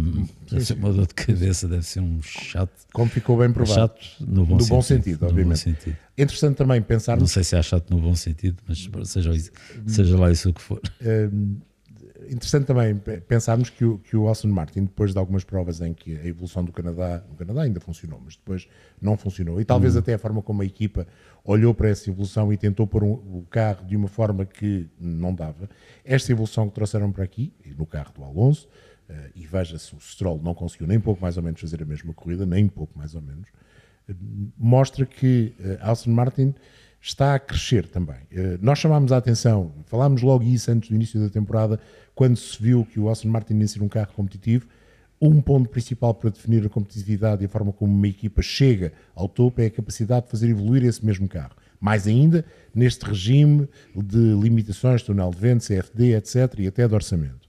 deve 0.50 0.66
ser 0.66 0.74
uma 0.78 0.92
dor 0.92 1.08
de 1.08 1.14
cabeça, 1.14 1.68
deve 1.68 1.84
ser 1.84 2.00
um 2.00 2.22
chato. 2.22 2.72
Como 2.94 3.10
ficou 3.10 3.38
bem 3.38 3.52
provado. 3.52 3.94
Chato 4.00 4.06
no 4.20 4.46
bom, 4.46 4.56
no 4.56 4.62
sentido, 4.62 4.76
bom 4.76 4.82
sentido, 4.82 5.26
obviamente. 5.26 5.50
Bom 5.50 5.56
sentido. 5.56 5.98
Interessante 6.18 6.56
também 6.56 6.82
pensar. 6.82 7.18
Não 7.18 7.28
sei 7.28 7.44
se 7.44 7.56
é 7.56 7.62
chato 7.62 7.90
no 7.90 8.00
bom 8.00 8.16
sentido, 8.16 8.58
mas 8.68 8.90
seja, 9.08 9.32
seja 9.86 10.18
lá 10.18 10.32
isso 10.32 10.50
o 10.50 10.54
que 10.54 10.62
for. 10.62 10.82
Um, 11.02 11.58
interessante 12.30 12.66
também 12.66 12.96
pensarmos 13.28 13.70
que 13.70 13.86
o, 13.86 13.98
que 14.00 14.16
o 14.16 14.30
Aston 14.30 14.50
Martin, 14.50 14.82
depois 14.82 15.14
de 15.14 15.18
algumas 15.18 15.44
provas 15.44 15.82
em 15.82 15.94
que 15.94 16.18
a 16.18 16.26
evolução 16.26 16.64
do 16.64 16.72
Canadá, 16.72 17.24
no 17.30 17.36
Canadá 17.36 17.64
ainda 17.64 17.80
funcionou, 17.80 18.22
mas 18.24 18.36
depois 18.36 18.68
não 19.02 19.18
funcionou, 19.18 19.60
e 19.60 19.66
talvez 19.66 19.94
uhum. 19.94 20.00
até 20.00 20.14
a 20.14 20.18
forma 20.18 20.42
como 20.42 20.62
a 20.62 20.66
equipa 20.66 21.08
olhou 21.44 21.74
para 21.74 21.90
essa 21.90 22.10
evolução 22.10 22.52
e 22.52 22.58
tentou 22.58 22.88
pôr 22.88 23.04
um, 23.04 23.14
o 23.14 23.46
carro 23.50 23.86
de 23.86 23.96
uma 23.96 24.08
forma 24.08 24.46
que 24.46 24.90
não 25.00 25.34
dava. 25.34 25.70
Esta 26.04 26.32
evolução 26.32 26.68
que 26.68 26.76
trouxeram 26.76 27.12
para 27.12 27.24
aqui, 27.24 27.54
no 27.78 27.86
carro 27.86 28.12
do 28.14 28.24
Alonso, 28.24 28.68
uh, 29.10 29.14
e 29.36 29.46
veja-se, 29.46 29.94
o 29.96 30.00
Stroll 30.00 30.42
não 30.44 30.54
conseguiu 30.56 30.88
nem 30.88 31.00
pouco 31.00 31.22
mais 31.22 31.38
ou 31.38 31.44
menos 31.44 31.62
fazer 31.62 31.82
a 31.82 31.86
mesma 31.86 32.14
corrida, 32.14 32.46
nem 32.46 32.68
pouco 32.68 32.98
mais 32.98 33.14
ou 33.14 33.22
menos, 33.22 33.48
uh, 34.10 34.16
mostra 34.58 35.06
que 35.06 35.54
uh, 35.60 35.90
Aston 35.92 36.12
Martin 36.12 36.54
está 37.00 37.36
a 37.36 37.40
crescer 37.40 37.88
também. 37.88 38.18
nós 38.60 38.80
chamámos 38.80 39.12
a 39.12 39.18
atenção, 39.18 39.72
falámos 39.86 40.24
logo 40.24 40.44
isso 40.44 40.72
antes 40.72 40.90
do 40.90 40.96
início 40.96 41.20
da 41.20 41.30
temporada, 41.30 41.80
quando 42.16 42.38
se 42.38 42.62
viu 42.62 42.86
que 42.86 43.00
o 43.00 43.10
Aston 43.10 43.28
Martin 43.28 43.56
ia 43.60 43.68
ser 43.68 43.84
um 43.84 43.90
carro 43.90 44.14
competitivo, 44.16 44.66
um 45.22 45.42
ponto 45.42 45.70
principal 45.70 46.14
para 46.14 46.30
definir 46.30 46.66
a 46.66 46.70
competitividade 46.70 47.44
e 47.44 47.46
a 47.46 47.50
forma 47.50 47.72
como 47.72 47.94
uma 47.94 48.08
equipa 48.08 48.42
chega 48.42 48.94
ao 49.14 49.28
topo 49.30 49.62
é 49.62 49.66
a 49.66 49.70
capacidade 49.70 50.26
de 50.26 50.32
fazer 50.32 50.50
evoluir 50.50 50.84
esse 50.84 51.06
mesmo 51.06 51.28
carro. 51.28 51.56
Mais 51.80 52.08
ainda, 52.08 52.44
neste 52.74 53.06
regime 53.06 53.68
de 53.96 54.18
limitações, 54.18 55.04
túnel 55.04 55.30
de 55.32 55.38
vento, 55.38 55.66
CFD, 55.66 56.16
etc., 56.16 56.60
e 56.60 56.68
até 56.68 56.88
de 56.88 56.94
orçamento. 56.94 57.48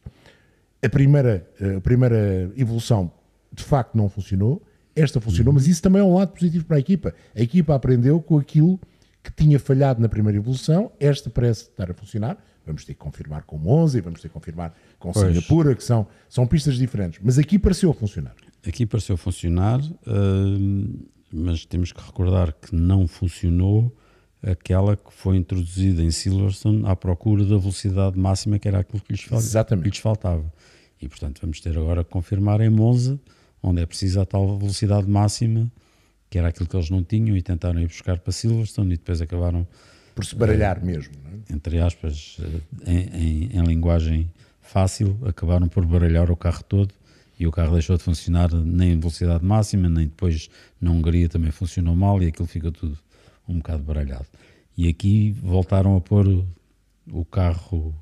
A 0.82 0.88
primeira, 0.88 1.48
a 1.76 1.80
primeira 1.80 2.50
evolução, 2.56 3.10
de 3.52 3.64
facto, 3.64 3.96
não 3.96 4.08
funcionou. 4.08 4.62
Esta 4.94 5.20
funcionou, 5.20 5.52
mas 5.52 5.66
isso 5.66 5.82
também 5.82 6.00
é 6.00 6.04
um 6.04 6.14
lado 6.14 6.32
positivo 6.32 6.64
para 6.64 6.76
a 6.76 6.80
equipa. 6.80 7.14
A 7.34 7.40
equipa 7.40 7.74
aprendeu 7.74 8.20
com 8.20 8.38
aquilo 8.38 8.80
que 9.22 9.32
tinha 9.32 9.58
falhado 9.58 10.00
na 10.00 10.08
primeira 10.08 10.38
evolução. 10.38 10.90
Esta 11.00 11.28
parece 11.28 11.62
estar 11.62 11.90
a 11.90 11.94
funcionar. 11.94 12.38
Vamos 12.66 12.84
ter 12.84 12.94
que 12.94 12.98
confirmar 12.98 13.44
com 13.44 13.56
Monza 13.56 13.96
e 13.96 14.00
vamos 14.00 14.20
ter 14.20 14.26
que 14.28 14.34
confirmar 14.34 14.76
com 14.98 15.12
pois. 15.12 15.26
Singapura, 15.26 15.74
que 15.74 15.84
são, 15.84 16.06
são 16.28 16.46
pistas 16.46 16.74
diferentes. 16.76 17.20
Mas 17.22 17.38
aqui 17.38 17.58
pareceu 17.58 17.92
funcionar. 17.94 18.34
Aqui 18.66 18.84
pareceu 18.84 19.16
funcionar, 19.16 19.80
uh, 19.80 21.06
mas 21.32 21.64
temos 21.64 21.92
que 21.92 22.00
recordar 22.00 22.52
que 22.52 22.74
não 22.74 23.06
funcionou 23.06 23.96
aquela 24.42 24.96
que 24.96 25.12
foi 25.12 25.36
introduzida 25.36 26.02
em 26.02 26.10
Silverstone 26.10 26.84
à 26.86 26.96
procura 26.96 27.44
da 27.44 27.56
velocidade 27.56 28.18
máxima, 28.18 28.58
que 28.58 28.66
era 28.66 28.80
aquilo 28.80 29.00
que 29.00 29.12
lhes, 29.12 29.24
que 29.24 29.74
lhes 29.76 29.98
faltava. 29.98 30.52
E, 31.00 31.08
portanto, 31.08 31.40
vamos 31.40 31.60
ter 31.60 31.78
agora 31.78 32.02
que 32.02 32.10
confirmar 32.10 32.60
em 32.60 32.70
Monza, 32.70 33.20
onde 33.62 33.80
é 33.80 33.86
preciso 33.86 34.20
a 34.20 34.26
tal 34.26 34.58
velocidade 34.58 35.08
máxima, 35.08 35.70
que 36.28 36.38
era 36.38 36.48
aquilo 36.48 36.68
que 36.68 36.76
eles 36.76 36.90
não 36.90 37.04
tinham, 37.04 37.36
e 37.36 37.42
tentaram 37.42 37.80
ir 37.80 37.86
buscar 37.86 38.18
para 38.18 38.32
Silverstone, 38.32 38.94
e 38.94 38.96
depois 38.96 39.20
acabaram... 39.20 39.66
Por 40.16 40.24
se 40.24 40.34
baralhar 40.34 40.82
uh, 40.82 40.84
mesmo, 40.84 41.14
é? 41.26 41.52
Entre 41.54 41.78
aspas, 41.78 42.38
em, 42.84 42.98
em, 42.98 43.50
em 43.52 43.62
linguagem 43.64 44.28
fácil, 44.60 45.16
acabaram 45.24 45.68
por 45.68 45.86
baralhar 45.86 46.30
o 46.30 46.36
carro 46.36 46.64
todo, 46.64 46.92
e 47.38 47.46
o 47.46 47.52
carro 47.52 47.74
deixou 47.74 47.96
de 47.96 48.02
funcionar 48.02 48.52
nem 48.52 48.92
em 48.92 48.98
velocidade 48.98 49.44
máxima, 49.44 49.88
nem 49.88 50.06
depois 50.06 50.48
na 50.80 50.90
Hungria 50.90 51.28
também 51.28 51.50
funcionou 51.50 51.94
mal, 51.94 52.22
e 52.22 52.26
aquilo 52.26 52.48
fica 52.48 52.72
tudo 52.72 52.98
um 53.48 53.58
bocado 53.58 53.82
baralhado. 53.82 54.26
E 54.76 54.88
aqui 54.88 55.32
voltaram 55.42 55.96
a 55.96 56.00
pôr 56.00 56.44
o 57.12 57.24
carro, 57.24 57.94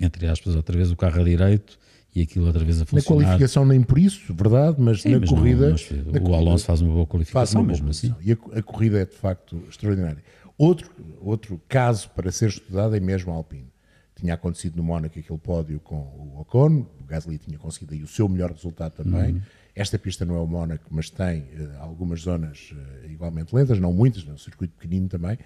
entre 0.00 0.26
aspas, 0.26 0.54
outra 0.54 0.76
vez 0.76 0.90
o 0.90 0.96
carro 0.96 1.20
a 1.20 1.24
direito 1.24 1.78
e 2.14 2.22
aquilo 2.22 2.46
outra 2.46 2.64
vez 2.64 2.80
a 2.80 2.84
funcionar. 2.84 3.20
Na 3.20 3.26
qualificação 3.26 3.66
nem 3.66 3.82
por 3.82 3.98
isso, 3.98 4.32
verdade, 4.32 4.76
mas 4.80 5.02
Sim, 5.02 5.10
na 5.10 5.20
mas 5.20 5.28
corrida... 5.28 5.66
Não, 5.70 6.12
mas 6.12 6.22
o 6.22 6.34
Alonso 6.34 6.64
faz 6.64 6.80
uma 6.80 6.92
boa 6.92 7.06
qualificação 7.06 7.60
uma 7.60 7.68
mesmo 7.68 7.90
assim. 7.90 8.14
E 8.22 8.32
a, 8.32 8.36
a, 8.58 8.62
corrida 8.62 9.00
é 9.00 9.04
de 9.04 9.14
facto 9.14 9.60
extraordinária. 9.68 10.22
Outro, 10.56 10.90
outro 11.20 11.60
caso 11.68 12.10
para 12.10 12.30
ser 12.30 12.48
estudado 12.48 12.94
é 12.94 13.00
mesmo 13.00 13.32
a 13.32 13.36
Alpine. 13.36 13.72
Tinha 14.14 14.34
acontecido 14.34 14.76
no 14.76 14.84
Mónaco 14.84 15.18
aquele 15.18 15.38
pódio 15.38 15.80
com 15.80 15.96
o 15.96 16.40
Ocon, 16.40 16.86
o 17.00 17.04
Gasly 17.04 17.38
tinha 17.38 17.58
conseguido 17.58 17.94
aí 17.94 18.02
o 18.02 18.06
seu 18.06 18.28
melhor 18.28 18.52
resultado 18.52 18.92
também. 18.92 19.34
Uhum. 19.34 19.42
Esta 19.74 19.98
pista 19.98 20.24
não 20.24 20.36
é 20.36 20.40
o 20.40 20.46
Mónaco, 20.46 20.86
mas 20.90 21.10
tem 21.10 21.40
uh, 21.40 21.80
algumas 21.80 22.20
zonas 22.20 22.72
uh, 22.72 23.10
igualmente 23.10 23.54
lentas, 23.54 23.80
não 23.80 23.92
muitas, 23.92 24.26
é 24.26 24.30
um 24.30 24.38
circuito 24.38 24.74
pequenino 24.74 25.08
também. 25.08 25.36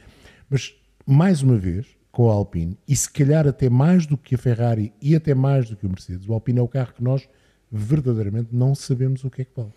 Mas, 0.50 0.74
mais 1.06 1.42
uma 1.42 1.56
vez, 1.56 1.86
com 2.12 2.30
a 2.30 2.34
Alpine, 2.34 2.76
e 2.86 2.94
se 2.94 3.10
calhar 3.10 3.46
até 3.46 3.70
mais 3.70 4.04
do 4.04 4.18
que 4.18 4.34
a 4.34 4.38
Ferrari 4.38 4.92
e 5.00 5.16
até 5.16 5.34
mais 5.34 5.70
do 5.70 5.76
que 5.76 5.86
o 5.86 5.88
Mercedes, 5.88 6.28
o 6.28 6.34
Alpine 6.34 6.58
é 6.58 6.62
o 6.62 6.68
carro 6.68 6.92
que 6.92 7.02
nós 7.02 7.26
verdadeiramente 7.72 8.48
não 8.52 8.74
sabemos 8.74 9.24
o 9.24 9.30
que 9.30 9.42
é 9.42 9.44
que 9.46 9.52
vale. 9.56 9.72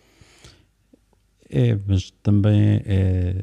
É, 1.49 1.77
mas 1.85 2.11
também 2.23 2.81
é, 2.85 3.35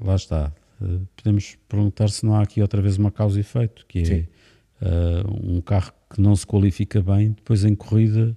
lá 0.00 0.16
está. 0.16 0.52
Eh, 0.82 1.00
podemos 1.16 1.56
perguntar 1.68 2.08
se 2.08 2.24
não 2.26 2.34
há 2.34 2.42
aqui 2.42 2.60
outra 2.60 2.82
vez 2.82 2.98
uma 2.98 3.10
causa 3.10 3.38
e 3.38 3.40
efeito, 3.40 3.86
que 3.86 4.00
é 4.00 4.26
uh, 4.84 5.56
um 5.56 5.60
carro 5.60 5.92
que 6.12 6.20
não 6.20 6.34
se 6.34 6.46
qualifica 6.46 7.00
bem, 7.00 7.30
depois 7.30 7.64
em 7.64 7.74
corrida 7.74 8.36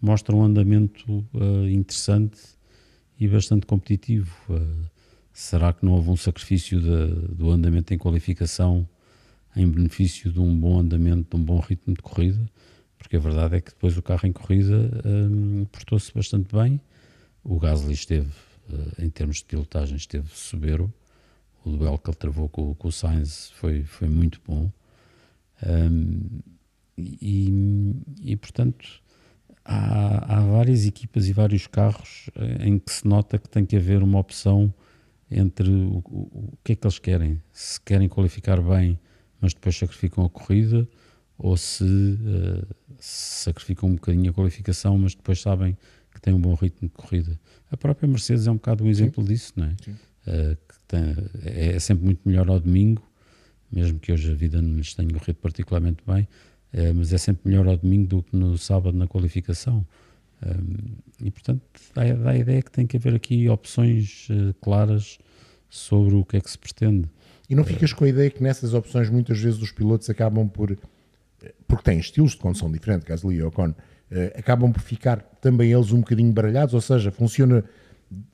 mostra 0.00 0.36
um 0.36 0.42
andamento 0.42 1.26
uh, 1.34 1.66
interessante 1.68 2.38
e 3.18 3.26
bastante 3.26 3.66
competitivo. 3.66 4.34
Uh, 4.48 4.86
será 5.32 5.72
que 5.72 5.84
não 5.84 5.92
houve 5.92 6.10
um 6.10 6.16
sacrifício 6.16 6.80
de, 6.80 7.34
do 7.34 7.50
andamento 7.50 7.94
em 7.94 7.98
qualificação 7.98 8.86
em 9.54 9.66
benefício 9.66 10.30
de 10.30 10.38
um 10.38 10.54
bom 10.58 10.80
andamento, 10.80 11.30
de 11.30 11.42
um 11.42 11.44
bom 11.44 11.58
ritmo 11.60 11.94
de 11.94 12.02
corrida? 12.02 12.46
Porque 12.98 13.16
a 13.16 13.20
verdade 13.20 13.56
é 13.56 13.60
que 13.60 13.70
depois 13.70 13.96
o 13.96 14.02
carro 14.02 14.26
em 14.26 14.32
corrida 14.32 14.90
um, 15.04 15.64
portou-se 15.66 16.12
bastante 16.12 16.54
bem. 16.54 16.80
O 17.44 17.58
Gasly 17.58 17.92
esteve, 17.92 18.30
em 18.98 19.08
termos 19.08 19.36
de 19.36 19.44
pilotagem, 19.44 19.96
esteve 19.96 20.28
soberbo. 20.32 20.92
O 21.66 21.76
duelo 21.76 21.98
que 21.98 22.08
ele 22.08 22.16
travou 22.16 22.48
com, 22.48 22.74
com 22.76 22.88
o 22.88 22.92
Sainz 22.92 23.50
foi, 23.50 23.82
foi 23.82 24.08
muito 24.08 24.40
bom. 24.46 24.70
Um, 25.66 26.38
e, 26.96 27.52
e, 28.20 28.36
portanto, 28.36 29.02
há, 29.64 30.36
há 30.36 30.40
várias 30.40 30.86
equipas 30.86 31.26
e 31.26 31.32
vários 31.32 31.66
carros 31.66 32.30
eh, 32.36 32.68
em 32.68 32.78
que 32.78 32.92
se 32.92 33.06
nota 33.06 33.36
que 33.36 33.48
tem 33.48 33.66
que 33.66 33.76
haver 33.76 34.00
uma 34.00 34.20
opção 34.20 34.72
entre 35.28 35.68
o, 35.68 36.02
o, 36.06 36.52
o 36.52 36.58
que 36.62 36.72
é 36.72 36.76
que 36.76 36.86
eles 36.86 37.00
querem. 37.00 37.42
Se 37.52 37.80
querem 37.80 38.08
qualificar 38.08 38.62
bem, 38.62 38.96
mas 39.40 39.52
depois 39.52 39.76
sacrificam 39.76 40.24
a 40.24 40.30
corrida, 40.30 40.88
ou 41.36 41.56
se, 41.56 41.84
uh, 41.84 42.66
sacrificam 42.98 43.88
um 43.88 43.94
bocadinho 43.96 44.30
a 44.30 44.32
qualificação, 44.32 44.96
mas 44.96 45.14
depois 45.14 45.40
sabem 45.40 45.76
que 46.12 46.20
têm 46.20 46.32
um 46.32 46.40
bom 46.40 46.54
ritmo 46.54 46.88
de 46.88 46.94
corrida. 46.94 47.38
A 47.70 47.76
própria 47.76 48.08
Mercedes 48.08 48.46
é 48.46 48.50
um 48.50 48.54
bocado 48.54 48.84
um 48.84 48.88
exemplo 48.88 49.22
Sim. 49.22 49.32
disso, 49.32 49.52
não 49.56 49.66
é? 49.66 49.70
Uh, 49.70 49.96
tem, 50.88 51.14
é? 51.44 51.76
é 51.76 51.78
sempre 51.78 52.04
muito 52.04 52.20
melhor 52.24 52.48
ao 52.48 52.60
domingo, 52.60 53.02
mesmo 53.70 53.98
que 53.98 54.12
hoje 54.12 54.30
a 54.30 54.34
vida 54.34 54.60
não 54.60 54.76
lhes 54.76 54.94
tenha 54.94 55.08
corrido 55.08 55.36
particularmente 55.36 56.02
bem, 56.06 56.28
é, 56.72 56.92
mas 56.92 57.12
é 57.12 57.18
sempre 57.18 57.48
melhor 57.48 57.66
ao 57.66 57.76
domingo 57.76 58.06
do 58.06 58.22
que 58.22 58.36
no 58.36 58.56
sábado 58.58 58.96
na 58.96 59.06
qualificação. 59.06 59.86
Um, 60.44 61.24
e 61.24 61.30
portanto 61.30 61.62
dá, 61.94 62.04
dá, 62.12 62.30
a 62.30 62.36
ideia 62.36 62.60
que 62.60 62.70
tem 62.70 62.86
que 62.86 62.98
haver 62.98 63.14
aqui 63.14 63.48
opções 63.48 64.28
claras 64.60 65.18
sobre 65.70 66.14
o 66.14 66.24
que 66.24 66.36
é 66.36 66.40
que 66.40 66.50
se 66.50 66.58
pretende. 66.58 67.08
E 67.48 67.54
não 67.54 67.64
ficas 67.64 67.92
com 67.92 68.04
a 68.04 68.08
ideia 68.08 68.28
que 68.28 68.42
nessas 68.42 68.74
opções 68.74 69.08
muitas 69.08 69.38
vezes 69.38 69.62
os 69.62 69.72
pilotos 69.72 70.10
acabam 70.10 70.46
por, 70.48 70.72
eh, 70.72 71.54
porque 71.66 71.84
têm 71.84 71.98
estilos 71.98 72.32
de 72.32 72.38
condução 72.38 72.70
diferentes, 72.70 73.06
Gasly 73.06 73.36
e 73.36 73.42
Ocon, 73.42 73.72
acabam 74.36 74.72
por 74.72 74.82
ficar 74.82 75.20
também 75.40 75.72
eles 75.72 75.90
um 75.90 75.98
bocadinho 75.98 76.32
baralhados, 76.32 76.74
ou 76.74 76.80
seja, 76.80 77.10
funciona 77.10 77.64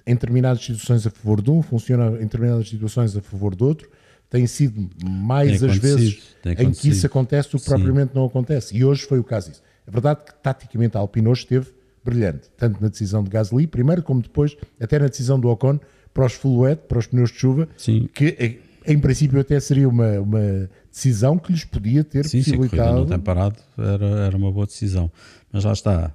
em 0.07 0.15
determinadas 0.15 0.65
situações 0.65 1.07
a 1.07 1.11
favor 1.11 1.41
de 1.41 1.51
um, 1.51 1.63
funciona 1.63 2.09
em 2.17 2.25
determinadas 2.25 2.69
situações 2.69 3.17
a 3.17 3.21
favor 3.21 3.55
do 3.55 3.67
outro, 3.67 3.89
tem 4.29 4.47
sido 4.47 4.89
mais 5.05 5.63
as 5.63 5.77
vezes 5.77 6.35
em 6.45 6.71
que 6.73 6.89
isso 6.89 7.07
acontece 7.07 7.51
do 7.51 7.59
que 7.59 7.67
propriamente 7.67 8.15
não 8.15 8.25
acontece. 8.25 8.75
E 8.75 8.85
hoje 8.85 9.05
foi 9.05 9.19
o 9.19 9.25
caso 9.25 9.51
disso. 9.51 9.63
É 9.87 9.91
verdade 9.91 10.21
que 10.25 10.35
taticamente 10.43 10.97
a 10.97 11.01
Alpine 11.01 11.29
hoje 11.29 11.43
esteve 11.43 11.67
brilhante, 12.05 12.51
tanto 12.57 12.81
na 12.81 12.89
decisão 12.89 13.23
de 13.23 13.31
Gasly, 13.31 13.67
primeiro, 13.67 14.03
como 14.03 14.23
depois, 14.23 14.57
até 14.81 14.99
na 14.99 15.07
decisão 15.07 15.39
do 15.39 15.49
Ocon, 15.49 15.79
para 16.13 16.27
os 16.27 16.33
full 16.33 16.61
wet, 16.61 16.83
para 16.89 16.99
os 16.99 17.07
pneus 17.07 17.31
de 17.31 17.39
chuva, 17.39 17.69
Sim. 17.77 18.09
que 18.13 18.37
eh, 18.39 18.57
em 18.87 18.99
princípio 18.99 19.39
até 19.41 19.59
seria 19.61 19.89
uma, 19.89 20.19
uma 20.21 20.69
decisão 20.91 21.39
que 21.39 21.53
lhes 21.53 21.65
podia 21.65 22.05
ter 22.05 22.25
Sim, 22.27 22.39
possibilitado. 22.39 22.91
Se 22.91 22.97
a 22.97 23.01
não 23.01 23.07
tem 23.07 23.19
parado, 23.19 23.57
era, 23.79 24.07
era 24.27 24.37
uma 24.37 24.51
boa 24.51 24.67
decisão. 24.67 25.11
Mas 25.53 25.65
lá 25.65 25.73
está. 25.73 26.15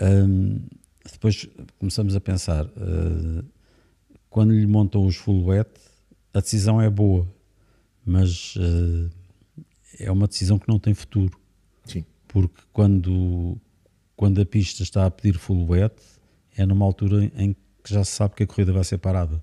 Um, 0.00 0.60
depois 1.12 1.48
começamos 1.78 2.14
a 2.14 2.20
pensar, 2.20 2.64
uh, 2.66 3.44
quando 4.28 4.52
lhe 4.52 4.66
montam 4.66 5.04
os 5.04 5.16
full 5.16 5.46
wet, 5.46 5.70
a 6.32 6.40
decisão 6.40 6.80
é 6.80 6.88
boa, 6.88 7.26
mas 8.04 8.54
uh, 8.56 9.10
é 9.98 10.10
uma 10.10 10.26
decisão 10.26 10.58
que 10.58 10.68
não 10.68 10.78
tem 10.78 10.94
futuro. 10.94 11.38
Sim. 11.84 12.04
Porque 12.28 12.62
quando, 12.72 13.58
quando 14.16 14.40
a 14.40 14.46
pista 14.46 14.82
está 14.82 15.06
a 15.06 15.10
pedir 15.10 15.38
full 15.38 15.68
wet, 15.68 15.94
é 16.56 16.64
numa 16.64 16.84
altura 16.84 17.30
em 17.36 17.54
que 17.82 17.92
já 17.92 18.04
se 18.04 18.12
sabe 18.12 18.34
que 18.34 18.42
a 18.42 18.46
corrida 18.46 18.72
vai 18.72 18.84
ser 18.84 18.98
parada, 18.98 19.42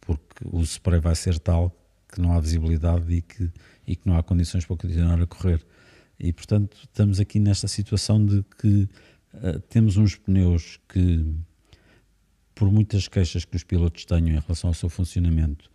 porque 0.00 0.44
o 0.44 0.60
spray 0.62 1.00
vai 1.00 1.14
ser 1.14 1.38
tal 1.38 1.74
que 2.12 2.20
não 2.20 2.32
há 2.32 2.40
visibilidade 2.40 3.12
e 3.12 3.22
que, 3.22 3.50
e 3.86 3.94
que 3.96 4.08
não 4.08 4.16
há 4.16 4.22
condições 4.22 4.64
para 4.64 4.76
continuar 4.76 5.20
a 5.20 5.26
correr. 5.26 5.64
E 6.18 6.32
portanto, 6.32 6.76
estamos 6.82 7.20
aqui 7.20 7.38
nesta 7.38 7.68
situação 7.68 8.24
de 8.24 8.44
que 8.60 8.88
uh, 9.34 9.60
temos 9.68 9.96
uns 9.96 10.16
pneus 10.16 10.78
que, 10.88 11.24
por 12.54 12.70
muitas 12.70 13.08
queixas 13.08 13.44
que 13.44 13.56
os 13.56 13.64
pilotos 13.64 14.04
tenham 14.04 14.36
em 14.36 14.40
relação 14.40 14.70
ao 14.70 14.74
seu 14.74 14.88
funcionamento, 14.88 15.70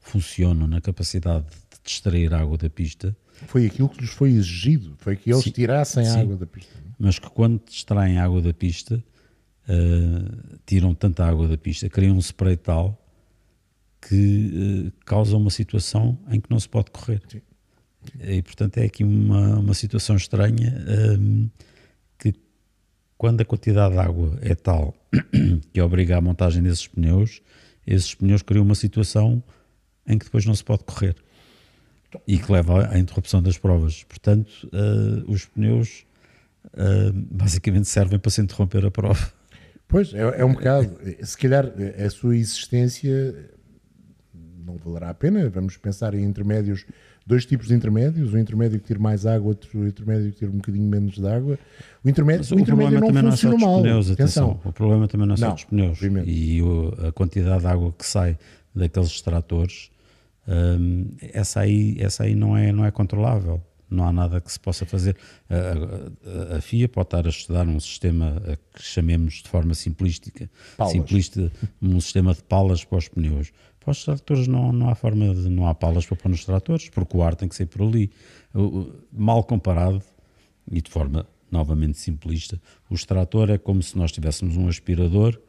funcionam 0.00 0.66
na 0.66 0.80
capacidade 0.80 1.44
de 1.46 1.80
distrair 1.84 2.32
a 2.32 2.40
água 2.40 2.56
da 2.56 2.70
pista. 2.70 3.16
Foi 3.46 3.66
aquilo 3.66 3.88
que 3.88 4.00
lhes 4.00 4.10
foi 4.10 4.30
exigido, 4.30 4.94
foi 4.98 5.16
que 5.16 5.30
eles 5.30 5.44
sim, 5.44 5.50
tirassem 5.50 6.04
sim, 6.04 6.10
a 6.10 6.20
água 6.20 6.36
da 6.36 6.46
pista. 6.46 6.72
Mas 6.98 7.18
que 7.18 7.30
quando 7.30 7.62
distraem 7.64 8.18
a 8.18 8.24
água 8.24 8.42
da 8.42 8.52
pista, 8.52 9.02
uh, 9.68 10.58
tiram 10.66 10.94
tanta 10.94 11.24
água 11.24 11.46
da 11.46 11.56
pista, 11.56 11.88
criam 11.88 12.16
um 12.16 12.20
spray 12.20 12.56
tal 12.56 13.04
que 14.00 14.88
uh, 14.88 15.04
causa 15.04 15.36
uma 15.36 15.50
situação 15.50 16.18
em 16.30 16.40
que 16.40 16.50
não 16.50 16.58
se 16.58 16.68
pode 16.68 16.90
correr. 16.90 17.22
Sim. 17.28 17.40
E 18.20 18.42
portanto 18.42 18.78
é 18.78 18.84
aqui 18.84 19.04
uma, 19.04 19.58
uma 19.58 19.74
situação 19.74 20.16
estranha 20.16 20.72
um, 21.18 21.44
eh, 21.44 21.48
que 21.48 21.67
quando 23.18 23.40
a 23.40 23.44
quantidade 23.44 23.94
de 23.94 24.00
água 24.00 24.38
é 24.40 24.54
tal 24.54 24.94
que 25.74 25.80
obriga 25.80 26.16
à 26.16 26.20
montagem 26.20 26.62
desses 26.62 26.86
pneus, 26.86 27.42
esses 27.84 28.14
pneus 28.14 28.42
criam 28.42 28.64
uma 28.64 28.76
situação 28.76 29.42
em 30.06 30.16
que 30.16 30.24
depois 30.24 30.46
não 30.46 30.54
se 30.54 30.64
pode 30.64 30.84
correr 30.84 31.16
e 32.26 32.38
que 32.38 32.50
leva 32.50 32.88
à 32.88 32.98
interrupção 32.98 33.42
das 33.42 33.58
provas. 33.58 34.04
Portanto, 34.04 34.48
uh, 34.72 35.30
os 35.30 35.44
pneus 35.44 36.06
uh, 36.66 37.12
basicamente 37.12 37.88
servem 37.88 38.18
para 38.18 38.30
se 38.30 38.40
interromper 38.40 38.86
a 38.86 38.90
prova. 38.90 39.32
Pois, 39.86 40.14
é, 40.14 40.40
é 40.40 40.44
um 40.44 40.52
bocado. 40.52 40.96
Se 41.22 41.36
calhar 41.36 41.66
a 42.04 42.10
sua 42.10 42.36
existência 42.36 43.50
não 44.68 44.76
valerá 44.76 45.10
a 45.10 45.14
pena. 45.14 45.48
Vamos 45.48 45.76
pensar 45.76 46.14
em 46.14 46.22
intermédios, 46.24 46.84
dois 47.28 47.44
tipos 47.44 47.68
de 47.68 47.74
intermédios: 47.74 48.32
um 48.32 48.38
intermédio 48.38 48.80
que 48.80 48.86
tire 48.86 48.98
mais 48.98 49.26
água, 49.26 49.48
outro 49.48 49.86
intermédio 49.86 50.32
que 50.32 50.38
tire 50.38 50.50
um 50.50 50.56
bocadinho 50.56 50.88
menos 50.88 51.14
de 51.14 51.26
água. 51.28 51.58
O 52.02 52.08
intermédio, 52.08 52.54
o, 52.54 52.56
o 52.56 52.60
intermédio 52.60 53.00
não 53.00 53.30
funciona 53.30 53.56
não 53.56 53.62
é 53.62 53.70
mal. 53.70 53.80
Pneus, 53.82 54.10
atenção. 54.10 54.60
O 54.64 54.72
problema 54.72 55.06
também 55.06 55.26
não 55.26 55.34
é 55.34 55.36
só 55.36 55.46
não, 55.46 55.54
dos 55.54 55.64
pneus. 55.64 55.90
Obviamente. 55.90 56.30
E 56.30 56.60
a 57.06 57.12
quantidade 57.12 57.60
de 57.60 57.66
água 57.66 57.92
que 57.92 58.06
sai 58.06 58.38
daqueles 58.74 59.10
extratores, 59.10 59.90
hum, 60.48 61.10
essa, 61.20 61.60
aí, 61.60 61.96
essa 62.00 62.24
aí 62.24 62.34
não 62.34 62.56
é, 62.56 62.72
não 62.72 62.84
é 62.84 62.90
controlável 62.90 63.60
não 63.90 64.06
há 64.06 64.12
nada 64.12 64.40
que 64.40 64.52
se 64.52 64.60
possa 64.60 64.84
fazer. 64.84 65.16
A, 65.48 66.54
a, 66.54 66.56
a, 66.58 66.60
FIA 66.60 66.88
pode 66.88 67.06
estar 67.06 67.26
a 67.26 67.28
estudar 67.30 67.66
um 67.66 67.80
sistema 67.80 68.42
que 68.74 68.82
chamemos 68.82 69.42
de 69.42 69.48
forma 69.48 69.74
simplística, 69.74 70.50
palas. 70.76 70.92
simplista, 70.92 71.50
um 71.80 72.00
sistema 72.00 72.34
de 72.34 72.42
palas 72.42 72.84
para 72.84 72.98
os 72.98 73.08
pneus. 73.08 73.50
Para 73.80 73.92
os 73.92 74.04
tratores 74.04 74.46
não, 74.46 74.72
não 74.72 74.88
há 74.88 74.94
forma 74.94 75.34
de, 75.34 75.48
não 75.48 75.66
há 75.66 75.74
palas 75.74 76.04
para 76.06 76.16
pôr 76.16 76.28
nos 76.28 76.44
tratores, 76.44 76.88
porque 76.88 77.16
o 77.16 77.22
ar 77.22 77.34
tem 77.34 77.48
que 77.48 77.54
sair 77.54 77.66
por 77.66 77.82
ali. 77.82 78.10
Mal 79.12 79.42
comparado, 79.44 80.02
e 80.70 80.80
de 80.80 80.90
forma 80.90 81.26
novamente 81.50 81.98
simplista, 81.98 82.60
o 82.90 82.94
extrator 82.94 83.50
é 83.50 83.58
como 83.58 83.82
se 83.82 83.96
nós 83.96 84.12
tivéssemos 84.12 84.56
um 84.56 84.68
aspirador 84.68 85.40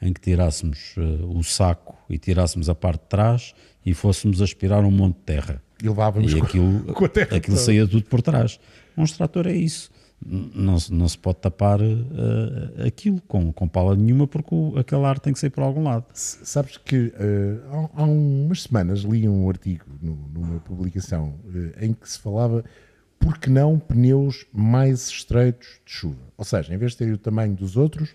em 0.00 0.12
que 0.12 0.20
tirássemos 0.20 0.94
uh, 0.96 1.36
o 1.36 1.42
saco 1.44 1.96
e 2.08 2.16
tirássemos 2.18 2.68
a 2.68 2.74
parte 2.74 3.02
de 3.02 3.08
trás 3.08 3.54
e 3.84 3.92
fôssemos 3.92 4.40
aspirar 4.40 4.84
um 4.84 4.90
monte 4.90 5.16
de 5.16 5.22
terra. 5.22 5.62
E 5.82 5.88
levávamos 5.88 6.32
e 6.32 6.40
aquilo, 6.40 6.84
com 6.94 7.04
a 7.04 7.08
terra 7.08 7.36
aquilo 7.36 7.56
saía 7.56 7.86
tudo 7.86 8.04
por 8.04 8.22
trás. 8.22 8.58
Um 8.96 9.04
extrator 9.04 9.46
é 9.46 9.52
isso. 9.52 9.90
Não, 10.24 10.76
não 10.90 11.08
se 11.08 11.16
pode 11.16 11.38
tapar 11.38 11.80
uh, 11.80 12.86
aquilo 12.86 13.22
com, 13.22 13.50
com 13.52 13.66
pala 13.66 13.96
nenhuma 13.96 14.26
porque 14.26 14.54
o, 14.54 14.78
aquele 14.78 15.04
ar 15.04 15.18
tem 15.18 15.32
que 15.32 15.38
sair 15.38 15.48
por 15.50 15.62
algum 15.62 15.84
lado. 15.84 16.04
Sabes 16.12 16.76
que 16.76 17.06
uh, 17.06 17.90
há, 17.96 18.02
há, 18.02 18.04
umas 18.04 18.64
semanas 18.64 19.00
li 19.00 19.26
um 19.26 19.48
artigo 19.48 19.86
no, 20.00 20.16
numa 20.34 20.60
publicação 20.60 21.34
uh, 21.46 21.84
em 21.84 21.94
que 21.94 22.08
se 22.08 22.18
falava 22.18 22.62
por 23.18 23.38
que 23.38 23.50
não 23.50 23.78
pneus 23.78 24.46
mais 24.52 25.08
estreitos 25.08 25.80
de 25.84 25.92
chuva? 25.92 26.32
Ou 26.36 26.44
seja, 26.44 26.74
em 26.74 26.78
vez 26.78 26.92
de 26.92 26.98
terem 26.98 27.14
o 27.14 27.18
tamanho 27.18 27.54
dos 27.54 27.76
outros, 27.76 28.14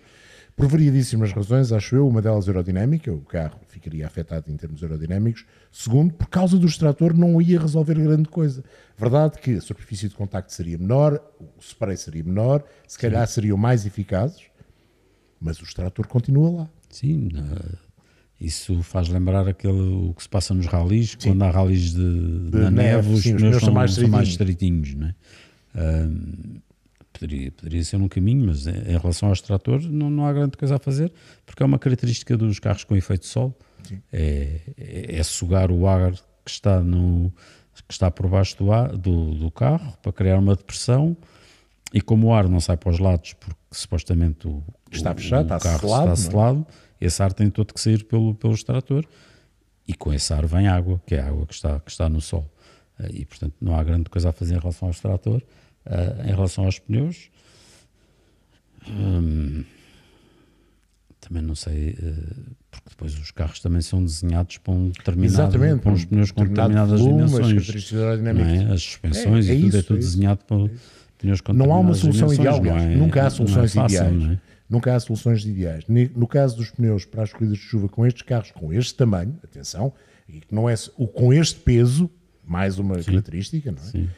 por 0.56 0.68
variedíssimas 0.68 1.34
razões, 1.34 1.72
acho 1.74 1.98
eu, 1.98 2.08
uma 2.08 2.22
delas 2.22 2.48
aerodinâmica, 2.48 3.12
o 3.12 3.22
carro 3.22 3.60
ficaria 3.68 4.08
afetado 4.08 4.50
em 4.50 4.56
termos 4.56 4.82
aerodinâmicos. 4.82 5.46
Segundo, 5.70 6.14
por 6.14 6.28
causa 6.28 6.58
do 6.58 6.66
extrator 6.66 7.14
não 7.14 7.42
ia 7.42 7.60
resolver 7.60 7.96
grande 7.96 8.30
coisa. 8.30 8.64
Verdade 8.98 9.38
que 9.40 9.56
a 9.56 9.62
superfície 9.62 10.08
de 10.08 10.16
contacto 10.16 10.54
seria 10.54 10.78
menor, 10.78 11.20
o 11.40 11.62
spray 11.62 11.98
seria 11.98 12.24
menor, 12.24 12.64
se 12.88 12.98
calhar 12.98 13.28
Sim. 13.28 13.34
seriam 13.34 13.58
mais 13.58 13.86
eficazes, 13.86 14.44
mas 15.42 15.60
o 15.60 15.64
extrator 15.64 16.08
continua 16.08 16.50
lá. 16.50 16.70
Sim, 16.90 17.30
isso 18.40 18.82
faz 18.82 19.10
lembrar 19.10 19.48
aquele, 19.48 19.74
o 19.74 20.14
que 20.14 20.24
se 20.24 20.30
passa 20.30 20.54
nos 20.54 20.68
ralis, 20.68 21.16
quando 21.16 21.44
há 21.44 21.52
ralis 21.52 21.94
de, 21.94 22.50
de 22.50 22.58
na 22.58 22.72
neve, 22.72 23.14
os 23.14 23.24
pneus 23.24 23.62
são, 23.62 23.74
mais 23.74 23.94
são 23.94 24.08
mais 24.08 24.30
estreitinhos. 24.30 24.94
Não 24.94 25.08
é? 25.08 25.16
Poderia, 27.18 27.50
poderia 27.52 27.84
ser 27.84 27.96
um 27.96 28.10
caminho, 28.10 28.48
mas 28.48 28.68
em 28.68 28.98
relação 28.98 29.30
aos 29.30 29.40
tratores 29.40 29.86
não, 29.86 30.10
não 30.10 30.26
há 30.26 30.34
grande 30.34 30.58
coisa 30.58 30.76
a 30.76 30.80
fazer, 30.80 31.14
porque 31.46 31.64
é 31.64 31.66
uma 31.66 31.80
característica 31.80 32.36
dos 32.36 32.60
carros 32.60 32.84
com 32.84 32.96
efeito 32.96 33.26
sol, 33.26 33.58
é, 34.12 34.60
é, 34.78 35.16
é, 35.18 35.24
sugar 35.24 35.72
o 35.72 35.88
ar 35.88 36.12
que 36.12 36.52
está, 36.52 36.82
no, 36.82 37.32
que 37.88 37.94
está 37.94 38.12
por 38.12 38.28
baixo 38.28 38.58
do, 38.58 38.72
ar, 38.72 38.96
do, 38.96 39.34
do, 39.36 39.52
carro 39.52 39.98
para 40.02 40.12
criar 40.12 40.40
uma 40.40 40.56
depressão 40.56 41.16
e 41.94 42.02
como 42.02 42.28
o 42.28 42.34
ar 42.34 42.50
não 42.50 42.60
sai 42.60 42.78
para 42.78 42.90
os 42.90 43.00
lados, 43.00 43.34
porque 43.34 43.56
supostamente 43.72 44.48
o, 44.48 44.64
está 44.92 45.14
fechado, 45.14 45.52
o, 45.52 45.56
está 45.56 45.60
carro 45.60 45.80
selado, 45.80 46.14
está 46.14 46.16
selado, 46.16 46.68
é? 47.00 47.06
esse 47.06 47.22
ar 47.22 47.32
tem 47.32 47.50
todo 47.50 47.74
que 47.74 47.80
sair 47.80 48.04
pelo, 48.04 48.36
pelo 48.36 48.54
extrator 48.54 49.08
e 49.88 49.94
com 49.94 50.14
esse 50.14 50.34
ar 50.34 50.46
vem 50.46 50.68
água, 50.68 51.02
que 51.06 51.16
é 51.16 51.22
a 51.22 51.28
água 51.28 51.46
que 51.46 51.54
está, 51.54 51.80
que 51.80 51.92
está 51.92 52.10
no 52.10 52.20
sol. 52.20 52.50
E 53.12 53.26
portanto 53.26 53.54
não 53.62 53.76
há 53.76 53.84
grande 53.84 54.10
coisa 54.10 54.30
a 54.30 54.32
fazer 54.32 54.56
em 54.56 54.60
relação 54.60 54.88
ao 54.88 54.92
extrator. 54.92 55.44
Uh, 55.86 56.28
em 56.28 56.32
relação 56.32 56.66
aos 56.66 56.80
pneus, 56.80 57.30
hum, 58.90 59.64
também 61.20 61.44
não 61.44 61.54
sei, 61.54 61.92
uh, 61.92 62.56
porque 62.72 62.90
depois 62.90 63.14
os 63.20 63.30
carros 63.30 63.60
também 63.60 63.82
são 63.82 64.04
desenhados 64.04 64.58
para 64.58 64.74
um 64.74 64.90
determinado, 64.90 65.34
Exatamente, 65.34 65.82
para 65.82 65.92
uns 65.92 66.06
pneus 66.06 66.32
com 66.32 66.44
determinadas 66.44 67.00
volume, 67.00 67.26
dimensões. 67.26 67.70
As, 67.70 67.94
é? 67.94 68.74
as 68.74 68.82
suspensões 68.82 69.48
é, 69.48 69.52
é 69.52 69.56
e 69.56 69.60
tudo, 69.60 69.68
isso, 69.68 69.78
é 69.78 69.82
tudo 69.84 69.98
é 69.98 70.00
desenhado 70.00 70.46
para 70.46 70.58
é 70.58 70.70
pneus 71.20 71.42
com 71.42 71.54
Não 71.54 71.72
há 71.72 71.80
uma 71.80 71.94
solução 71.94 72.34
ideal, 72.34 72.66
é, 72.66 72.96
nunca 72.96 73.28
há 73.28 73.30
soluções 73.30 73.74
fácil, 73.74 74.08
ideais. 74.08 74.40
Nunca 74.68 74.96
há 74.96 75.00
soluções 75.00 75.46
ideais. 75.46 75.86
No 76.16 76.28
caso 76.28 76.58
dos 76.58 76.72
pneus 76.72 77.06
para 77.06 77.22
as 77.22 77.32
corridas 77.32 77.60
de 77.60 77.64
chuva 77.64 77.88
com 77.88 78.08
estes 78.08 78.24
carros, 78.24 78.50
com 78.50 78.74
este 78.74 78.96
tamanho, 78.96 79.38
atenção, 79.44 79.94
e 80.28 80.40
que 80.40 80.54
não 80.54 80.68
é 80.68 80.74
o, 80.98 81.08
com 81.08 81.32
este 81.32 81.60
peso, 81.60 82.10
mais 82.44 82.80
uma 82.80 83.00
Sim. 83.04 83.12
característica, 83.12 83.72
não 83.72 83.84
é? 83.84 83.86
Sim 83.86 84.10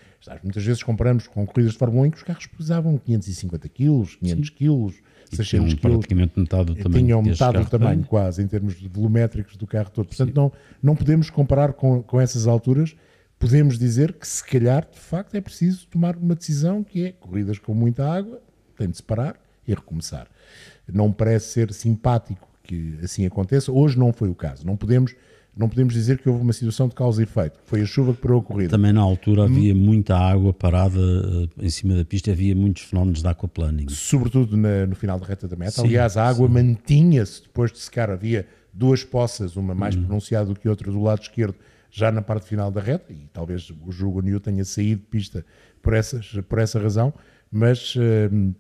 Muitas 0.44 0.64
vezes 0.64 0.84
comparamos 0.84 1.28
com 1.28 1.46
corridas 1.46 1.74
de 1.74 1.80
Fórmula 1.80 2.08
1 2.08 2.12
que 2.12 2.18
os 2.18 2.24
carros 2.24 2.48
pesavam 2.48 2.98
550 2.98 3.70
kg, 3.70 4.18
500 4.20 4.50
kg, 4.50 4.94
600 5.32 5.74
kg. 5.74 5.82
praticamente 5.82 6.40
metade 6.40 6.66
do 6.66 6.76
tamanho. 6.76 7.06
Tinham 7.06 7.22
metade 7.22 7.58
do 7.60 7.70
tamanho, 7.70 8.00
tem. 8.00 8.08
quase, 8.08 8.42
em 8.42 8.48
termos 8.48 8.76
volumétricos 8.82 9.56
do 9.58 9.68
carro 9.68 9.90
todo. 9.90 10.08
Portanto, 10.08 10.34
não, 10.36 10.52
não 10.82 10.96
podemos 10.96 11.30
comparar 11.30 11.74
com, 11.74 12.02
com 12.04 12.20
essas 12.20 12.48
alturas. 12.48 12.96
Podemos 13.40 13.78
dizer 13.78 14.14
que, 14.14 14.28
se 14.28 14.44
calhar, 14.44 14.88
de 14.92 15.00
facto, 15.00 15.36
é 15.36 15.42
preciso 15.42 15.88
tomar 15.88 16.16
uma 16.16 16.34
decisão 16.34 16.84
que 16.84 17.06
é 17.06 17.12
corridas 17.12 17.60
com 17.60 17.74
muita 17.74 18.12
água, 18.12 18.42
tem 18.76 18.90
de 18.90 18.98
se 18.98 19.04
parar 19.04 19.40
e 19.68 19.74
recomeçar. 19.74 20.28
Não 20.92 21.12
parece 21.12 21.50
ser 21.50 21.74
simpático 21.74 22.48
que 22.64 22.98
assim 23.04 23.26
aconteça. 23.26 23.72
Hoje 23.72 23.98
não 23.98 24.12
foi 24.12 24.30
o 24.30 24.36
caso. 24.36 24.66
Não 24.66 24.76
podemos 24.76 25.16
não 25.58 25.68
podemos 25.68 25.94
dizer 25.94 26.20
que 26.20 26.30
houve 26.30 26.42
uma 26.42 26.54
situação 26.54 26.88
de 26.88 26.96
causa 26.96 27.22
e 27.22 27.24
efeito. 27.24 27.60
Foi 27.66 27.82
a 27.82 27.86
chuva 27.86 28.14
que 28.14 28.22
parou 28.22 28.40
a 28.40 28.44
corrida. 28.44 28.70
Também 28.70 28.94
na 28.94 29.02
altura 29.02 29.46
havia 29.46 29.74
hum. 29.74 29.78
muita 29.78 30.16
água 30.16 30.54
parada 30.54 31.00
eh, 31.00 31.66
em 31.66 31.70
cima 31.70 31.96
da 31.96 32.06
pista, 32.06 32.32
havia 32.32 32.56
muitos 32.56 32.84
fenómenos 32.84 33.22
de 33.22 33.28
aquaplaning. 33.28 33.90
Sobretudo 33.90 34.56
na, 34.56 34.86
no 34.86 34.96
final 34.96 35.20
da 35.20 35.26
reta 35.26 35.48
da 35.48 35.56
meta. 35.56 35.72
Sim, 35.72 35.88
Aliás, 35.88 36.16
a 36.16 36.28
água 36.28 36.48
mantinha-se 36.48 37.42
depois 37.42 37.72
de 37.72 37.80
secar. 37.80 38.10
Havia 38.12 38.46
duas 38.72 39.04
poças, 39.04 39.56
uma 39.56 39.74
mais 39.74 39.96
hum. 39.96 40.04
pronunciada 40.04 40.46
do 40.54 40.60
que 40.60 40.70
outra 40.70 40.92
do 40.92 41.02
lado 41.02 41.22
esquerdo, 41.22 41.56
já 41.90 42.12
na 42.12 42.22
parte 42.22 42.48
final 42.48 42.70
da 42.70 42.80
reta, 42.80 43.12
e 43.12 43.28
talvez 43.34 43.72
o 43.86 43.92
Jugo 43.92 44.22
New 44.22 44.40
tenha 44.40 44.64
saído 44.64 45.02
de 45.02 45.08
pista 45.08 45.46
por, 45.82 45.94
essas, 45.94 46.32
por 46.48 46.60
essa 46.60 46.80
razão, 46.80 47.14
mas 47.52 47.96
uh, 47.96 48.56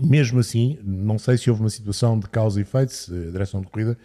mesmo 0.00 0.38
assim, 0.38 0.78
não 0.84 1.18
sei 1.18 1.36
se 1.36 1.50
houve 1.50 1.62
uma 1.62 1.70
situação 1.70 2.18
de 2.18 2.28
causa 2.28 2.60
e 2.60 2.62
efeito, 2.62 2.92
se 2.92 3.12
a 3.12 3.30
direção 3.30 3.60
de 3.60 3.66
corrida 3.66 3.98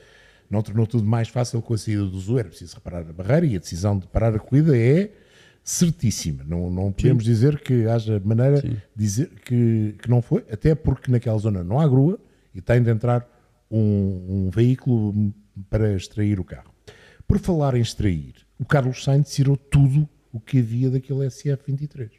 não 0.50 0.62
tornou 0.62 0.88
tudo 0.88 1.06
mais 1.06 1.28
fácil 1.28 1.62
com 1.62 1.74
a 1.74 1.78
saída 1.78 2.06
do 2.06 2.20
Zu, 2.20 2.40
era 2.40 2.50
preciso 2.50 2.76
reparar 2.76 3.02
a 3.02 3.14
barreira 3.14 3.46
e 3.46 3.56
a 3.56 3.60
decisão 3.60 3.98
de 3.98 4.08
parar 4.08 4.36
a 4.36 4.40
corrida 4.40 4.78
é 4.78 5.12
certíssima. 5.64 6.44
Não, 6.44 6.70
não 6.70 6.92
podemos 6.92 7.24
Sim. 7.24 7.30
dizer 7.30 7.60
que 7.62 7.86
haja 7.86 8.20
maneira 8.24 8.62
Sim. 8.62 8.70
de 8.70 8.80
dizer 8.96 9.30
que, 9.46 9.96
que 10.02 10.10
não 10.10 10.22
foi, 10.22 10.44
até 10.52 10.74
porque 10.74 11.12
naquela 11.12 11.38
zona 11.38 11.64
não 11.64 11.80
há 11.80 11.88
grua 11.88 12.20
e 12.54 12.62
tem 12.62 12.82
de 12.82 12.90
entrar 12.90 13.28
um, 13.70 14.48
um 14.48 14.50
veículo 14.50 15.34
para 15.70 15.96
extrair 15.96 16.40
o 16.40 16.44
carro. 16.44 16.74
Por 17.28 17.38
falar 17.38 17.76
em 17.76 17.82
extrair, 17.82 18.36
o 18.58 18.66
Carlos 18.66 19.04
Sainz 19.04 19.30
tirou 19.30 19.56
tudo 19.56 20.10
o 20.32 20.40
que 20.40 20.60
havia 20.60 20.90
daquele 20.90 21.20
SF23. 21.28 22.10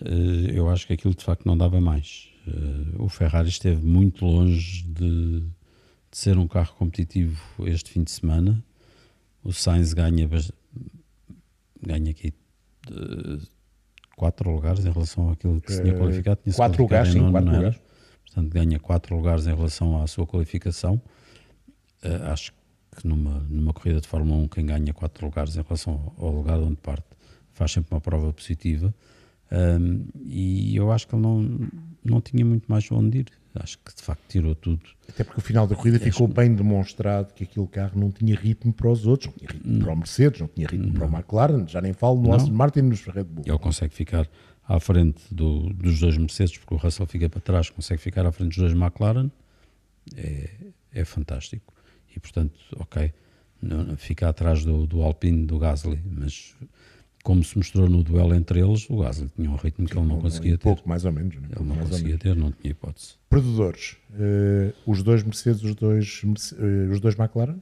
Eh, 0.00 0.52
eu 0.54 0.68
acho 0.68 0.86
que 0.86 0.92
aquilo 0.92 1.14
de 1.14 1.24
facto 1.24 1.44
não 1.44 1.56
dava 1.56 1.80
mais. 1.80 2.28
Eh, 2.46 2.96
o 2.98 3.08
Ferrari 3.08 3.48
esteve 3.48 3.84
muito 3.84 4.24
longe 4.24 4.84
de, 4.84 5.42
de 6.16 6.22
ser 6.22 6.38
um 6.38 6.48
carro 6.48 6.74
competitivo 6.76 7.38
este 7.66 7.90
fim 7.90 8.02
de 8.02 8.10
semana. 8.10 8.64
O 9.44 9.52
Sainz 9.52 9.92
ganha, 9.92 10.26
ganha 11.82 12.10
aqui 12.10 12.32
de, 12.88 13.46
quatro 14.16 14.50
lugares 14.50 14.86
em 14.86 14.90
relação 14.90 15.28
àquilo 15.30 15.60
que 15.60 15.70
se 15.70 15.82
tinha 15.82 15.92
eh, 15.92 15.98
qualificado. 15.98 16.40
Tinha 16.42 16.56
quatro 16.56 16.82
lugares, 16.82 17.12
sim, 17.12 17.30
quatro 17.30 17.52
lugares. 17.52 17.80
Portanto, 18.24 18.50
ganha 18.50 18.80
quatro 18.80 19.14
lugares 19.14 19.46
em 19.46 19.54
relação 19.54 20.02
à 20.02 20.06
sua 20.06 20.26
qualificação. 20.26 20.94
Uh, 22.02 22.32
acho 22.32 22.50
que 22.96 23.06
numa, 23.06 23.40
numa 23.40 23.74
corrida 23.74 24.00
de 24.00 24.08
Fórmula 24.08 24.42
1, 24.44 24.48
quem 24.48 24.64
ganha 24.64 24.94
quatro 24.94 25.26
lugares 25.26 25.54
em 25.54 25.62
relação 25.62 26.14
ao 26.16 26.32
lugar 26.32 26.58
onde 26.58 26.76
parte 26.76 27.04
faz 27.52 27.72
sempre 27.72 27.94
uma 27.94 28.00
prova 28.00 28.32
positiva. 28.32 28.94
Um, 29.52 30.06
e 30.24 30.74
eu 30.74 30.90
acho 30.90 31.06
que 31.06 31.14
ele 31.14 31.22
não, 31.22 31.68
não 32.02 32.20
tinha 32.22 32.42
muito 32.42 32.64
mais 32.68 32.90
onde 32.90 33.18
ir. 33.18 33.26
Acho 33.62 33.78
que 33.78 33.94
de 33.94 34.02
facto 34.02 34.22
tirou 34.28 34.54
tudo. 34.54 34.82
Até 35.08 35.24
porque 35.24 35.40
o 35.40 35.42
final 35.42 35.66
da 35.66 35.74
corrida 35.74 35.98
ficou 35.98 36.28
bem 36.28 36.54
demonstrado 36.54 37.32
que 37.32 37.44
aquele 37.44 37.66
carro 37.66 37.98
não 37.98 38.10
tinha 38.10 38.34
ritmo 38.36 38.72
para 38.72 38.88
os 38.90 39.06
outros, 39.06 39.30
não 39.30 39.38
tinha 39.38 39.50
ritmo 39.50 39.72
não. 39.72 39.80
para 39.80 39.92
o 39.92 39.96
Mercedes, 39.96 40.40
não 40.40 40.48
tinha 40.48 40.66
ritmo 40.66 40.86
não. 40.86 40.92
para 40.94 41.06
o 41.06 41.16
McLaren, 41.16 41.66
já 41.66 41.80
nem 41.80 41.92
falo 41.92 42.20
no 42.20 42.32
Aston 42.32 42.52
Martin 42.52 42.80
e 42.80 42.82
nos 42.82 43.04
Red 43.04 43.24
Bull. 43.24 43.44
Ele 43.46 43.58
consegue 43.58 43.94
ficar 43.94 44.28
à 44.68 44.80
frente 44.80 45.22
do, 45.32 45.72
dos 45.72 46.00
dois 46.00 46.16
Mercedes, 46.16 46.58
porque 46.58 46.74
o 46.74 46.76
Russell 46.76 47.06
fica 47.06 47.28
para 47.28 47.40
trás, 47.40 47.70
consegue 47.70 48.00
ficar 48.00 48.26
à 48.26 48.32
frente 48.32 48.48
dos 48.48 48.58
dois 48.58 48.72
McLaren, 48.72 49.30
é, 50.16 50.50
é 50.92 51.04
fantástico. 51.04 51.72
E 52.14 52.20
portanto, 52.20 52.58
ok, 52.78 53.12
não, 53.60 53.96
fica 53.96 54.28
atrás 54.28 54.64
do, 54.64 54.86
do 54.86 55.02
Alpine, 55.02 55.46
do 55.46 55.58
Gasly, 55.58 56.02
mas 56.04 56.54
como 57.26 57.42
se 57.42 57.58
mostrou 57.58 57.88
no 57.88 58.04
duelo 58.04 58.32
entre 58.36 58.60
eles, 58.60 58.88
o 58.88 58.98
Gasly 58.98 59.28
tinha 59.34 59.50
um 59.50 59.56
ritmo 59.56 59.88
que 59.88 59.98
ele 59.98 60.06
não 60.06 60.20
conseguia 60.20 60.54
um 60.54 60.58
ter. 60.58 60.62
Pouco 60.62 60.88
mais 60.88 61.04
ou 61.04 61.10
menos. 61.10 61.34
Né? 61.34 61.48
Ele 61.56 61.68
não 61.68 61.76
conseguia 61.76 62.16
ter, 62.16 62.36
não 62.36 62.52
tinha 62.52 62.70
hipótese. 62.70 63.14
Perdedores, 63.28 63.96
uh, 64.12 64.72
os 64.86 65.02
dois 65.02 65.24
Mercedes, 65.24 65.60
os 65.64 65.74
dois, 65.74 66.22
uh, 66.22 66.92
os 66.92 67.00
dois 67.00 67.18
McLaren? 67.18 67.56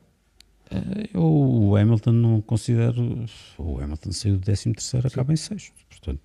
Uh, 0.70 1.08
eu 1.14 1.22
o 1.24 1.76
Hamilton 1.76 2.12
não 2.12 2.40
considero. 2.42 3.24
O 3.56 3.80
Hamilton 3.80 4.12
saiu 4.12 4.36
do 4.36 4.42
13 4.42 4.72
terceiro, 4.74 5.06
acaba 5.06 5.32
em 5.32 5.36
sexto. 5.36 5.72
Portanto, 5.88 6.20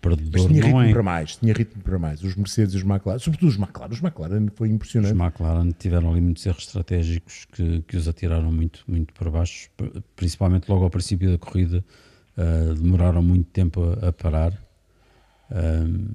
perdedor 0.00 0.32
Mas 0.34 0.46
tinha 0.46 0.62
ritmo 0.62 0.80
é. 0.80 0.92
para 0.92 1.02
mais, 1.02 1.36
tinha 1.36 1.52
ritmo 1.52 1.82
para 1.82 1.98
mais. 1.98 2.22
Os 2.22 2.36
Mercedes 2.36 2.74
e 2.74 2.76
os 2.76 2.84
McLaren, 2.84 3.18
sobretudo 3.18 3.48
os 3.48 3.58
McLaren, 3.58 3.92
os 3.92 4.00
McLaren 4.00 4.46
foi 4.54 4.68
impressionante. 4.68 5.12
Os 5.12 5.20
McLaren 5.20 5.70
tiveram 5.76 6.12
ali 6.12 6.20
muitos 6.20 6.46
erros 6.46 6.62
estratégicos 6.62 7.48
que, 7.50 7.82
que 7.82 7.96
os 7.96 8.06
atiraram 8.06 8.52
muito, 8.52 8.84
muito 8.86 9.12
para 9.12 9.28
baixo, 9.28 9.68
principalmente 10.14 10.68
logo 10.68 10.84
ao 10.84 10.90
princípio 10.90 11.32
da 11.32 11.38
corrida 11.38 11.84
Uh, 12.38 12.74
demoraram 12.74 13.20
muito 13.20 13.50
tempo 13.50 13.82
a, 13.82 14.08
a 14.08 14.12
parar. 14.12 14.52
Um, 15.50 16.08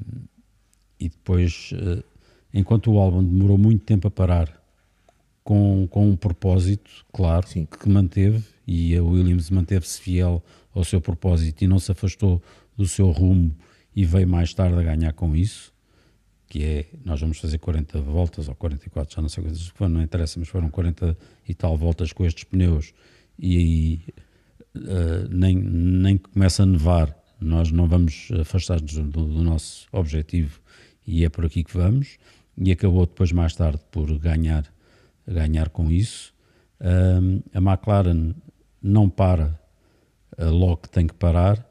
e 0.98 1.10
depois, 1.10 1.72
uh, 1.74 2.02
enquanto 2.54 2.92
o 2.92 2.98
álbum 2.98 3.22
demorou 3.22 3.58
muito 3.58 3.84
tempo 3.84 4.08
a 4.08 4.12
parar, 4.12 4.64
com, 5.44 5.86
com 5.90 6.10
um 6.10 6.16
propósito, 6.16 7.06
claro, 7.12 7.46
Sim. 7.48 7.66
que 7.66 7.90
manteve, 7.90 8.42
e 8.66 8.96
a 8.96 9.04
Williams 9.04 9.50
manteve-se 9.50 10.00
fiel 10.00 10.42
ao 10.74 10.86
seu 10.86 11.02
propósito 11.02 11.64
e 11.64 11.68
não 11.68 11.80
se 11.80 11.92
afastou 11.92 12.42
do 12.78 12.88
seu 12.88 13.12
rumo 13.12 13.54
e 13.96 14.06
veio 14.06 14.28
mais 14.28 14.54
tarde 14.54 14.80
a 14.80 14.82
ganhar 14.82 15.12
com 15.14 15.36
isso, 15.36 15.74
que 16.48 16.64
é, 16.64 16.86
nós 17.04 17.20
vamos 17.20 17.38
fazer 17.40 17.58
40 17.58 18.00
voltas 18.02 18.48
ou 18.48 18.56
44, 18.56 19.16
já 19.16 19.22
não 19.22 19.30
sei 19.30 19.44
quantas 19.44 19.92
não 19.92 20.02
interessa, 20.02 20.40
mas 20.40 20.48
foram 20.48 20.70
40 20.70 21.18
e 21.48 21.54
tal 21.54 21.78
voltas 21.78 22.14
com 22.14 22.26
estes 22.26 22.44
pneus 22.46 22.94
e 23.38 23.58
aí 23.58 24.02
uh, 24.76 25.28
nem, 25.30 25.56
nem 25.56 26.18
que 26.18 26.30
comece 26.30 26.62
a 26.62 26.66
nevar, 26.66 27.16
nós 27.40 27.72
não 27.72 27.88
vamos 27.88 28.30
afastar-nos 28.40 28.94
do, 28.94 29.26
do, 29.26 29.44
nosso 29.44 29.88
objetivo 29.92 30.60
e 31.06 31.26
é 31.26 31.30
por 31.30 31.46
aqui 31.46 31.64
que 31.64 31.76
vamos. 31.76 32.18
E 32.58 32.72
acabou 32.72 33.06
depois, 33.06 33.32
mais 33.32 33.56
tarde, 33.56 33.82
por 33.92 34.08
ganhar, 34.20 34.66
ganhar 35.28 35.70
com 35.70 35.92
isso. 35.92 36.34
Uh, 36.80 37.44
a 37.54 37.60
McLaren 37.60 38.34
não 38.82 39.10
para 39.10 39.60
uh, 40.38 40.50
logo 40.50 40.78
que 40.78 40.90
tem 40.90 41.08
que 41.08 41.14
parar 41.16 41.68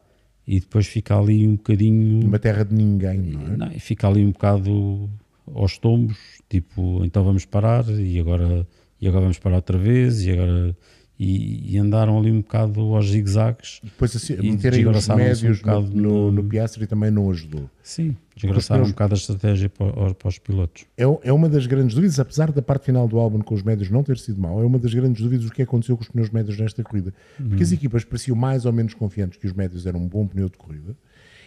e 0.47 0.59
depois 0.59 0.87
fica 0.87 1.19
ali 1.19 1.47
um 1.47 1.57
bocadinho. 1.57 2.27
Uma 2.27 2.39
terra 2.39 2.65
de 2.65 2.75
ninguém, 2.75 3.19
não 3.19 3.43
é? 3.43 3.57
Não, 3.57 3.71
fica 3.79 4.09
ali 4.09 4.25
um 4.25 4.33
bocado 4.33 5.09
aos 5.55 5.79
tombos, 5.79 6.19
tipo, 6.49 7.05
então 7.05 7.25
vamos 7.25 7.45
parar 7.45 7.89
e 7.89 8.19
agora, 8.19 8.67
e 9.01 9.07
agora 9.07 9.23
vamos 9.23 9.39
parar 9.39 9.57
outra 9.57 9.79
vez 9.79 10.25
e 10.25 10.33
agora 10.33 10.77
e, 11.25 11.75
e, 11.75 11.79
andaram 11.79 12.19
ali 12.19 12.33
um 12.33 12.41
bocado 12.41 12.81
aos 12.81 13.11
zigue-zagues. 13.11 13.81
Depois 13.83 14.17
assim, 14.17 14.37
meterem 14.37 14.87
os 14.89 15.09
médios 15.09 15.63
um 15.63 15.67
no, 15.67 15.81
no, 15.81 16.33
no 16.33 16.45
Piastri 16.45 16.87
também 16.87 17.11
não 17.11 17.31
ajudou. 17.31 17.71
Sim, 17.83 18.17
desgraçaram 18.35 18.85
um 18.85 18.89
bocado 18.89 19.15
a 19.15 19.17
estratégia 19.17 19.69
para, 19.69 20.15
para, 20.15 20.29
os 20.29 20.39
pilotos. 20.39 20.85
É, 20.97 21.05
é 21.05 21.33
uma 21.33 21.49
das 21.49 21.67
grandes 21.67 21.95
dúvidas, 21.95 22.19
apesar 22.19 22.51
da 22.51 22.61
parte 22.61 22.87
final 22.87 23.07
do 23.07 23.19
álbum 23.19 23.41
com 23.41 23.55
os 23.55 23.63
médios 23.63 23.89
não 23.89 24.03
ter 24.03 24.19
sido 24.19 24.41
mal, 24.41 24.61
é 24.61 24.65
uma 24.65 24.79
das 24.79 24.93
grandes 24.93 25.23
dúvidas 25.23 25.47
do 25.47 25.53
que 25.53 25.63
aconteceu 25.63 25.97
com 25.97 26.03
os 26.03 26.09
pneus 26.09 26.31
médios 26.31 26.59
nesta 26.59 26.83
corrida. 26.83 27.15
Porque 27.37 27.55
uhum. 27.55 27.63
as 27.63 27.73
equipas 27.73 28.05
pareciam 28.05 28.37
mais 28.37 28.65
ou 28.65 28.73
menos 28.73 28.95
confiantes 28.95 29.39
que 29.39 29.47
os 29.47 29.53
médios 29.53 29.87
eram 29.87 30.01
um 30.01 30.09
bom 30.09 30.27
pneu 30.27 30.49
de 30.49 30.57
corrida 30.57 30.97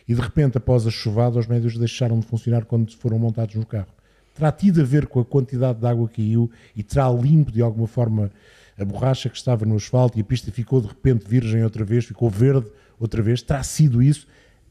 e 0.07 0.13
de 0.13 0.21
repente, 0.21 0.57
após 0.57 0.85
a 0.85 0.91
chuvada, 0.91 1.39
os 1.39 1.47
médios 1.47 1.77
deixaram 1.77 2.19
de 2.19 2.25
funcionar 2.25 2.65
quando 2.65 2.95
foram 2.95 3.17
montados 3.17 3.55
no 3.55 3.65
carro. 3.65 3.87
Terá 4.35 4.51
tido 4.51 4.81
a 4.81 4.83
ver 4.83 5.07
com 5.07 5.19
a 5.19 5.25
quantidade 5.25 5.79
de 5.79 5.87
água 5.87 6.07
que 6.07 6.21
caiu 6.21 6.51
e 6.75 6.83
terá 6.83 7.09
limpo 7.09 7.51
de 7.51 7.61
alguma 7.61 7.87
forma 7.87 8.31
a 8.77 8.83
borracha 8.83 9.29
que 9.29 9.37
estava 9.37 9.65
no 9.65 9.75
asfalto 9.75 10.17
e 10.17 10.21
a 10.21 10.23
pista 10.23 10.51
ficou 10.51 10.81
de 10.81 10.87
repente 10.87 11.25
virgem 11.27 11.63
outra 11.63 11.85
vez, 11.85 12.05
ficou 12.05 12.29
verde 12.29 12.67
outra 12.99 13.21
vez, 13.21 13.41
terá 13.41 13.63
sido 13.63 14.01
isso. 14.01 14.27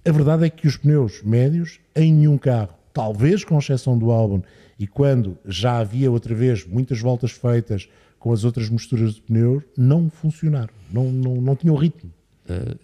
A 0.07 0.13
verdade 0.13 0.45
é 0.45 0.51
que 0.51 0.67
os 0.67 0.77
pneus 0.77 1.23
médios, 1.23 1.81
em 1.97 2.13
nenhum 2.13 2.37
carro, 2.37 2.75
talvez 2.93 3.45
com 3.45 3.59
exceção 3.59 3.99
do 3.99 4.11
álbum, 4.11 4.43
e 4.79 4.87
quando 4.87 5.39
já 5.47 5.79
havia 5.79 6.11
outra 6.11 6.35
vez 6.35 6.67
muitas 6.67 7.01
voltas 7.01 7.33
feitas 7.33 7.89
com 8.19 8.33
as 8.33 8.45
outras 8.45 8.69
misturas 8.69 9.15
de 9.15 9.23
pneus, 9.23 9.63
não 9.77 10.11
funcionaram, 10.11 10.73
não, 10.91 11.11
não, 11.11 11.35
não 11.37 11.57
tinham 11.57 11.77
ritmo. 11.77 12.11
Uh, 12.49 12.79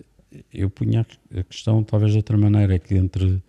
eu 0.53 0.71
punha 0.71 1.07
a 1.35 1.43
questão 1.43 1.83
talvez 1.83 2.13
de 2.13 2.19
outra 2.19 2.37
maneira, 2.37 2.75
é 2.75 2.79
que 2.79 2.95
entre, 2.95 3.43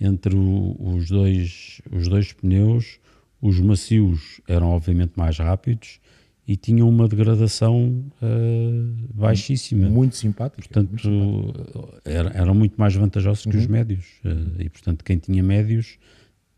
entre 0.00 0.34
os, 0.36 1.08
dois, 1.08 1.80
os 1.90 2.08
dois 2.08 2.32
pneus, 2.32 2.98
os 3.40 3.60
macios 3.60 4.40
eram 4.48 4.68
obviamente 4.68 5.12
mais 5.16 5.38
rápidos 5.38 6.00
e 6.48 6.56
tinham 6.56 6.88
uma 6.88 7.06
degradação 7.06 8.02
uh, 8.22 9.14
baixíssima. 9.14 9.86
Muito 9.86 10.16
simpática. 10.16 10.62
Portanto, 10.62 10.88
muito 10.88 12.00
era, 12.06 12.30
eram 12.30 12.54
muito 12.54 12.74
mais 12.78 12.94
vantajosos 12.94 13.44
uhum. 13.44 13.52
que 13.52 13.58
os 13.58 13.66
uhum. 13.66 13.72
médios. 13.72 14.06
Uh, 14.24 14.62
e, 14.62 14.70
portanto, 14.70 15.04
quem 15.04 15.18
tinha 15.18 15.42
médios 15.42 15.98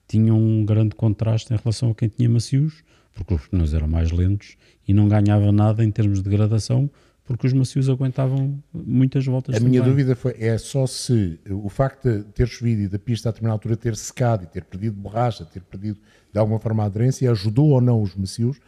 tinha 0.07 0.33
um 0.33 0.65
grande 0.65 0.95
contraste 0.95 1.53
em 1.53 1.57
relação 1.57 1.91
a 1.91 1.95
quem 1.95 2.09
tinha 2.09 2.29
macios, 2.31 2.85
porque 3.15 3.35
os 3.35 3.49
pneus 3.49 3.75
eram 3.75 3.89
mais 3.89 4.13
lentos 4.13 4.57
e 4.87 4.95
não 4.95 5.09
ganhava 5.09 5.51
nada 5.51 5.85
em 5.85 5.91
termos 5.91 6.19
de 6.19 6.25
degradação, 6.25 6.89
porque 7.25 7.49
os 7.49 7.53
macios 7.53 7.89
aguentavam 7.89 8.63
muitas 8.73 9.27
voltas. 9.27 9.57
A 9.57 9.61
minha 9.61 9.83
dúvida 9.83 10.15
foi, 10.15 10.37
é 10.39 10.57
só 10.57 10.87
se 10.87 11.41
o 11.49 11.69
facto 11.69 12.09
de 12.09 12.23
ter 12.27 12.47
chovido 12.47 12.83
e 12.83 12.89
da 12.89 12.99
pista 12.99 13.29
a 13.29 13.33
determinada 13.33 13.57
altura 13.57 13.77
ter 13.77 13.97
secado 13.97 14.45
e 14.45 14.47
ter 14.47 14.65
perdido 14.65 14.97
borracha, 14.97 15.45
ter 15.45 15.63
perdido 15.63 15.99
de 16.33 16.39
alguma 16.39 16.61
forma 16.61 16.85
a 16.85 16.87
aderência, 16.87 17.29
ajudou 17.31 17.71
ou 17.71 17.81
não 17.81 18.01
os 18.01 18.15
macios 18.15 18.61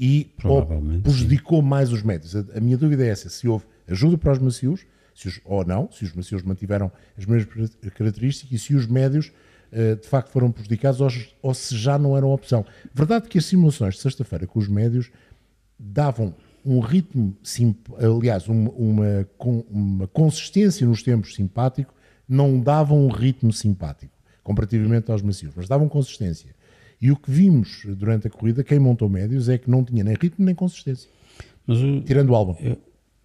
e 0.00 0.32
prejudicou 1.02 1.60
mais 1.60 1.92
os 1.92 2.02
médios. 2.02 2.34
A, 2.34 2.42
a, 2.56 2.60
minha 2.60 2.78
dúvida 2.78 3.04
é 3.04 3.08
essa: 3.08 3.28
se 3.28 3.46
houve 3.46 3.66
ajuda 3.86 4.16
para 4.16 4.32
os 4.32 4.38
macios, 4.38 4.86
os, 5.26 5.40
ou 5.44 5.62
não, 5.62 5.92
se 5.92 6.04
os 6.04 6.14
macios 6.14 6.42
mantiveram 6.42 6.90
as 7.18 7.26
mesmas 7.26 7.76
características 7.94 8.50
e 8.50 8.58
se 8.58 8.74
os 8.74 8.86
médios 8.86 9.30
uh, 9.70 9.96
de 10.00 10.08
facto 10.08 10.30
foram 10.30 10.50
prejudicados 10.50 11.02
ou, 11.02 11.10
ou, 11.42 11.52
se 11.52 11.76
já 11.76 11.98
não 11.98 12.16
eram 12.16 12.30
opção. 12.30 12.64
Verdade 12.94 13.28
que 13.28 13.36
as 13.36 13.44
simulações 13.44 13.96
de 13.96 14.00
sexta-feira 14.00 14.46
com 14.46 14.58
os 14.58 14.68
médios 14.68 15.10
davam 15.78 16.34
um 16.64 16.80
ritmo, 16.80 17.36
aliás, 17.98 18.48
uma, 18.48 18.70
uma, 18.70 19.28
uma 19.70 20.06
consistência 20.08 20.86
nos 20.86 21.02
tempos 21.02 21.34
simpático, 21.34 21.94
não 22.26 22.58
davam 22.58 23.04
um 23.04 23.08
ritmo 23.08 23.52
simpático 23.52 24.12
comparativamente 24.42 25.10
aos 25.10 25.22
macios, 25.22 25.52
mas 25.54 25.68
davam 25.68 25.88
consistência. 25.88 26.54
E 27.00 27.10
o 27.10 27.16
que 27.16 27.30
vimos 27.30 27.84
durante 27.96 28.26
a 28.26 28.30
corrida, 28.30 28.62
quem 28.62 28.78
montou 28.78 29.08
médios, 29.08 29.48
é 29.48 29.56
que 29.56 29.70
não 29.70 29.82
tinha 29.82 30.04
nem 30.04 30.14
ritmo 30.14 30.44
nem 30.44 30.54
consistência. 30.54 31.08
O, 31.66 32.00
tirando 32.02 32.30
o 32.30 32.34
álbum. 32.34 32.56
Eu, 32.60 32.78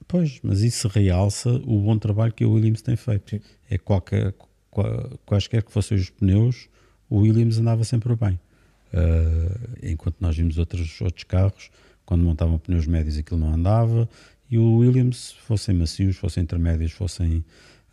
pois, 0.07 0.39
mas 0.41 0.61
isso 0.61 0.87
realça 0.87 1.49
o 1.49 1.81
bom 1.81 1.97
trabalho 1.97 2.31
que 2.31 2.45
o 2.45 2.53
Williams 2.53 2.81
tem 2.81 2.95
feito. 2.95 3.31
Sim. 3.31 3.41
É 3.69 3.77
qualquer, 3.77 4.33
qual, 4.71 5.19
quaisquer 5.25 5.63
que 5.63 5.71
fossem 5.71 5.97
os 5.97 6.09
pneus, 6.09 6.69
o 7.09 7.19
Williams 7.19 7.57
andava 7.57 7.83
sempre 7.83 8.15
bem. 8.15 8.39
Uh, 8.93 9.77
enquanto 9.83 10.15
nós 10.21 10.37
vimos 10.37 10.57
outros, 10.57 11.01
outros 11.01 11.25
carros, 11.25 11.69
quando 12.05 12.23
montavam 12.23 12.57
pneus 12.57 12.87
médios 12.87 13.17
aquilo 13.17 13.39
não 13.39 13.53
andava, 13.53 14.07
e 14.49 14.57
o 14.57 14.77
Williams, 14.77 15.31
fossem 15.31 15.75
macios, 15.75 16.15
fossem 16.15 16.43
intermédios, 16.43 16.91
fossem, 16.91 17.43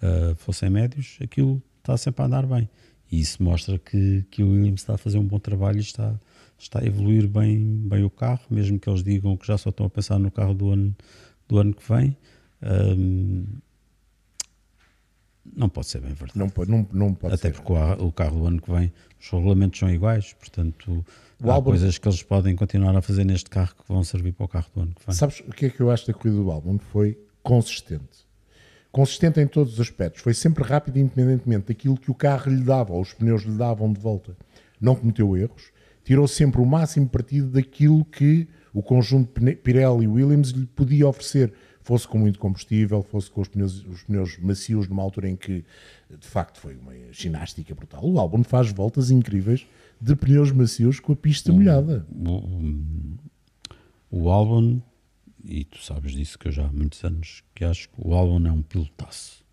uh, 0.03 0.35
fossem 0.37 0.71
médios, 0.71 1.19
aquilo 1.21 1.61
está 1.79 1.97
sempre 1.97 2.23
a 2.23 2.27
andar 2.27 2.47
bem. 2.47 2.69
E 3.13 3.21
isso 3.21 3.43
mostra 3.43 3.79
que, 3.79 4.25
que 4.31 4.43
o 4.43 4.49
Williams 4.49 4.81
está 4.81 4.95
a 4.95 4.99
fazer 4.99 5.19
um 5.19 5.27
bom 5.27 5.39
trabalho 5.39 5.77
e 5.77 5.83
está, 5.83 6.19
está 6.59 6.81
a 6.81 6.87
evoluir 6.87 7.29
bem, 7.29 7.63
bem 7.63 8.03
o 8.03 8.09
carro, 8.09 8.41
mesmo 8.51 8.79
que 8.79 8.89
eles 8.89 9.03
digam 9.03 9.37
que 9.37 9.47
já 9.47 9.59
só 9.59 9.69
estão 9.69 9.85
a 9.85 9.91
pensar 9.91 10.19
no 10.19 10.31
carro 10.31 10.55
do 10.55 10.71
ano, 10.71 10.97
do 11.47 11.59
ano 11.59 11.75
que 11.75 11.87
vem. 11.87 12.17
Um, 12.63 13.45
não 15.55 15.69
pode 15.69 15.89
ser 15.89 16.01
bem 16.01 16.15
verdade. 16.15 16.39
Não 16.39 16.49
pode, 16.49 16.71
não, 16.71 16.89
não 16.91 17.13
pode 17.13 17.35
Até 17.35 17.49
ser. 17.49 17.55
porque 17.55 17.71
o, 17.71 18.07
o, 18.07 18.13
carro 18.13 18.39
do 18.39 18.47
ano 18.47 18.63
que 18.63 18.71
vem, 18.71 18.91
os 19.21 19.29
regulamentos 19.29 19.79
são 19.79 19.91
iguais, 19.91 20.33
portanto, 20.33 21.05
o 21.39 21.51
há 21.51 21.55
álbum... 21.55 21.73
coisas 21.73 21.99
que 21.99 22.09
eles 22.09 22.23
podem 22.23 22.57
continuar 22.57 22.97
a 22.97 23.03
fazer 23.03 23.25
neste 23.25 23.51
carro 23.51 23.75
que 23.75 23.85
vão 23.87 24.03
servir 24.03 24.33
para 24.33 24.45
o 24.47 24.49
carro 24.49 24.71
do 24.75 24.81
ano 24.81 24.95
que 24.95 25.05
vem. 25.05 25.15
Sabes 25.15 25.41
o 25.41 25.51
que 25.51 25.67
é 25.67 25.71
que 25.71 25.81
eu 25.81 25.91
acho 25.91 26.07
da 26.07 26.15
corrida 26.15 26.37
do 26.37 26.51
álbum? 26.51 26.79
Foi 26.79 27.19
consistente 27.43 28.32
consistente 28.93 29.41
em 29.41 29.47
todos 29.47 29.75
os 29.75 29.81
aspectos. 29.81 30.23
Foi 30.23 30.35
sempre 30.35 30.63
rápido, 30.63 30.99
independentemente 30.99 31.69
daquilo 31.69 31.97
que 31.97 32.11
o 32.11 32.15
carro 32.15 32.53
lhe 32.53 32.63
dava, 32.63 32.93
ou 32.93 33.01
os 33.01 33.15
pneus 33.15 33.43
lhe 33.43 33.57
davam 33.57 33.91
de 33.93 33.99
volta. 33.99 34.37
Não 34.79 34.95
cometeu 34.95 35.37
erros, 35.37 35.73
tirou 36.05 36.29
sempre 36.29 36.61
o 36.61 36.67
máximo 36.67 37.09
partido 37.09 37.49
daquilo 37.49 38.05
que 38.05 38.47
o 38.73 38.83
conjunto 38.83 39.41
Pirelli 39.57 40.05
e 40.05 40.09
Williams 40.09 40.51
lhe 40.51 40.67
podia 40.67 41.09
oferecer, 41.09 41.53
fosse 41.83 42.07
com 42.07 42.19
muito 42.19 42.39
combustível, 42.39 43.03
fosse 43.03 43.31
com 43.31 43.41
os 43.41 43.49
pneus, 43.49 43.85
os 43.87 44.03
pneus 44.03 44.39
macios, 44.39 44.89
numa 44.89 45.03
altura 45.03 45.29
em 45.29 45.37
que, 45.37 45.65
de 46.11 46.27
facto, 46.27 46.61
foi 46.61 46.77
uma 46.77 46.93
ginástica 47.11 47.75
brutal. 47.75 48.05
O 48.05 48.19
álbum 48.19 48.43
faz 48.45 48.71
voltas 48.71 49.11
incríveis 49.11 49.67
de 50.01 50.15
pneus 50.15 50.53
macios 50.53 51.01
com 51.01 51.13
a 51.13 51.17
pista 51.17 51.53
molhada. 51.53 52.07
O, 52.11 53.17
o, 54.11 54.31
álbum 54.31 54.81
e 55.45 55.65
tu 55.65 55.83
sabes 55.83 56.13
disso 56.13 56.39
que 56.39 56.49
eu 56.49 56.53
já 56.53 56.67
há 56.67 56.73
muitos 56.73 57.03
anos 57.05 57.43
que 57.55 57.65
acho 57.65 57.89
que 57.89 57.95
o 57.99 58.15
Albon 58.15 58.47
é 58.47 58.53
um 58.53 58.63
pilotaço. 58.63 59.45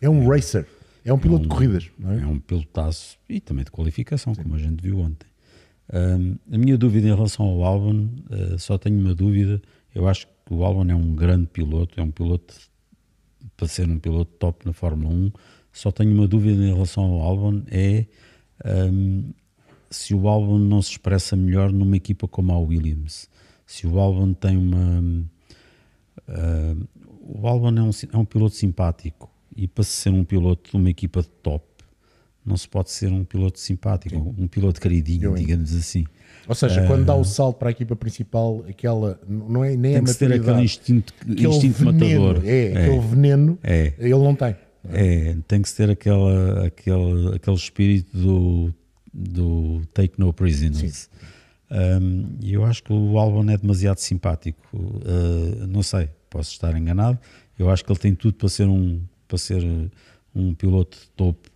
É 0.00 0.08
um 0.08 0.28
racer. 0.28 0.66
É 1.04 1.12
um 1.12 1.18
piloto 1.18 1.42
de 1.42 1.48
corridas, 1.48 1.90
não 1.98 2.12
é? 2.12 2.20
É 2.20 2.26
um 2.26 2.38
pilotaço 2.38 3.18
e 3.28 3.40
também 3.40 3.64
de 3.64 3.70
qualificação, 3.70 4.34
como 4.34 4.54
a 4.54 4.58
gente 4.58 4.80
viu 4.80 5.00
ontem. 5.00 5.26
Um, 5.92 6.36
a 6.54 6.58
minha 6.58 6.78
dúvida 6.78 7.08
em 7.08 7.14
relação 7.14 7.44
ao 7.46 7.64
Albon, 7.64 8.08
uh, 8.30 8.58
só 8.58 8.78
tenho 8.78 8.98
uma 8.98 9.14
dúvida. 9.14 9.60
Eu 9.94 10.08
acho 10.08 10.26
que 10.26 10.54
o 10.54 10.64
Albon 10.64 10.90
é 10.90 10.94
um 10.94 11.14
grande 11.14 11.46
piloto, 11.46 12.00
é 12.00 12.02
um 12.02 12.10
piloto 12.10 12.54
para 13.56 13.66
ser 13.66 13.88
um 13.88 13.98
piloto 13.98 14.32
top 14.38 14.64
na 14.64 14.72
Fórmula 14.72 15.12
1. 15.12 15.32
Só 15.72 15.90
tenho 15.90 16.12
uma 16.14 16.28
dúvida 16.28 16.62
em 16.62 16.72
relação 16.72 17.04
ao 17.04 17.20
Albon: 17.20 17.62
é 17.68 18.06
um, 18.64 19.32
se 19.90 20.14
o 20.14 20.28
Albon 20.28 20.58
não 20.58 20.80
se 20.80 20.92
expressa 20.92 21.36
melhor 21.36 21.72
numa 21.72 21.96
equipa 21.96 22.28
como 22.28 22.52
a 22.52 22.58
Williams. 22.58 23.28
Se 23.72 23.86
o 23.86 23.98
Albon 23.98 24.34
tem 24.34 24.54
uma. 24.54 25.00
Uh, 26.28 26.86
o 27.22 27.48
Albon 27.48 27.74
é 27.74 27.82
um, 27.82 27.90
é 28.12 28.16
um 28.18 28.24
piloto 28.26 28.54
simpático 28.54 29.30
e 29.56 29.66
para 29.66 29.82
ser 29.82 30.10
um 30.10 30.24
piloto 30.24 30.72
de 30.72 30.76
uma 30.76 30.90
equipa 30.90 31.22
de 31.22 31.28
top 31.42 31.64
não 32.44 32.54
se 32.54 32.68
pode 32.68 32.90
ser 32.90 33.10
um 33.10 33.24
piloto 33.24 33.58
simpático, 33.58 34.14
Sim. 34.14 34.34
um 34.36 34.46
piloto 34.46 34.78
queridinho, 34.78 35.24
Eu 35.24 35.34
digamos 35.34 35.74
assim. 35.74 36.04
Ou 36.46 36.54
seja, 36.54 36.84
uh, 36.84 36.86
quando 36.86 37.06
dá 37.06 37.14
o 37.14 37.24
salto 37.24 37.56
para 37.56 37.68
a 37.68 37.70
equipa 37.70 37.96
principal, 37.96 38.62
aquela 38.68 39.18
não 39.26 39.64
é 39.64 39.74
nem 39.74 39.94
tem 39.94 40.02
a 40.02 40.04
que 40.04 40.14
ter 40.16 40.32
aquele 40.34 40.62
instinto, 40.62 41.14
aquele 41.22 41.46
instinto 41.46 41.78
veneno, 41.78 42.24
matador. 42.24 42.42
É, 42.44 42.72
é, 42.72 42.84
aquele 42.84 43.00
veneno, 43.00 43.58
é. 43.62 43.92
ele 43.98 44.10
não 44.10 44.34
tem. 44.34 44.54
É, 44.90 45.34
tem 45.48 45.62
que 45.62 45.68
ser 45.70 45.88
aquela, 45.88 46.66
aquele, 46.66 47.36
aquele 47.36 47.56
espírito 47.56 48.14
do, 48.14 48.74
do 49.14 49.82
take 49.94 50.20
no 50.20 50.30
prisoners. 50.30 51.08
Um, 51.08 51.41
e 52.40 52.52
eu 52.52 52.64
acho 52.64 52.82
que 52.82 52.92
o 52.92 53.18
Albon 53.18 53.50
é 53.50 53.56
demasiado 53.56 53.98
simpático. 53.98 54.60
Uh, 54.76 55.66
não 55.66 55.82
sei, 55.82 56.10
posso 56.28 56.52
estar 56.52 56.76
enganado. 56.76 57.18
Eu 57.58 57.70
acho 57.70 57.84
que 57.84 57.90
ele 57.90 57.98
tem 57.98 58.14
tudo 58.14 58.34
para 58.34 58.48
ser 58.48 58.68
um, 58.68 59.00
para 59.26 59.38
ser 59.38 59.62
um 60.34 60.54
piloto 60.54 60.98
de 60.98 61.08
topo 61.10 61.50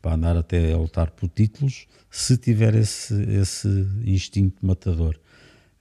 para 0.00 0.14
andar 0.14 0.36
até 0.36 0.72
a 0.72 0.76
lutar 0.76 1.10
por 1.10 1.28
títulos, 1.28 1.86
se 2.10 2.36
tiver 2.36 2.74
esse, 2.74 3.14
esse 3.14 3.68
instinto 4.04 4.64
matador. 4.64 5.18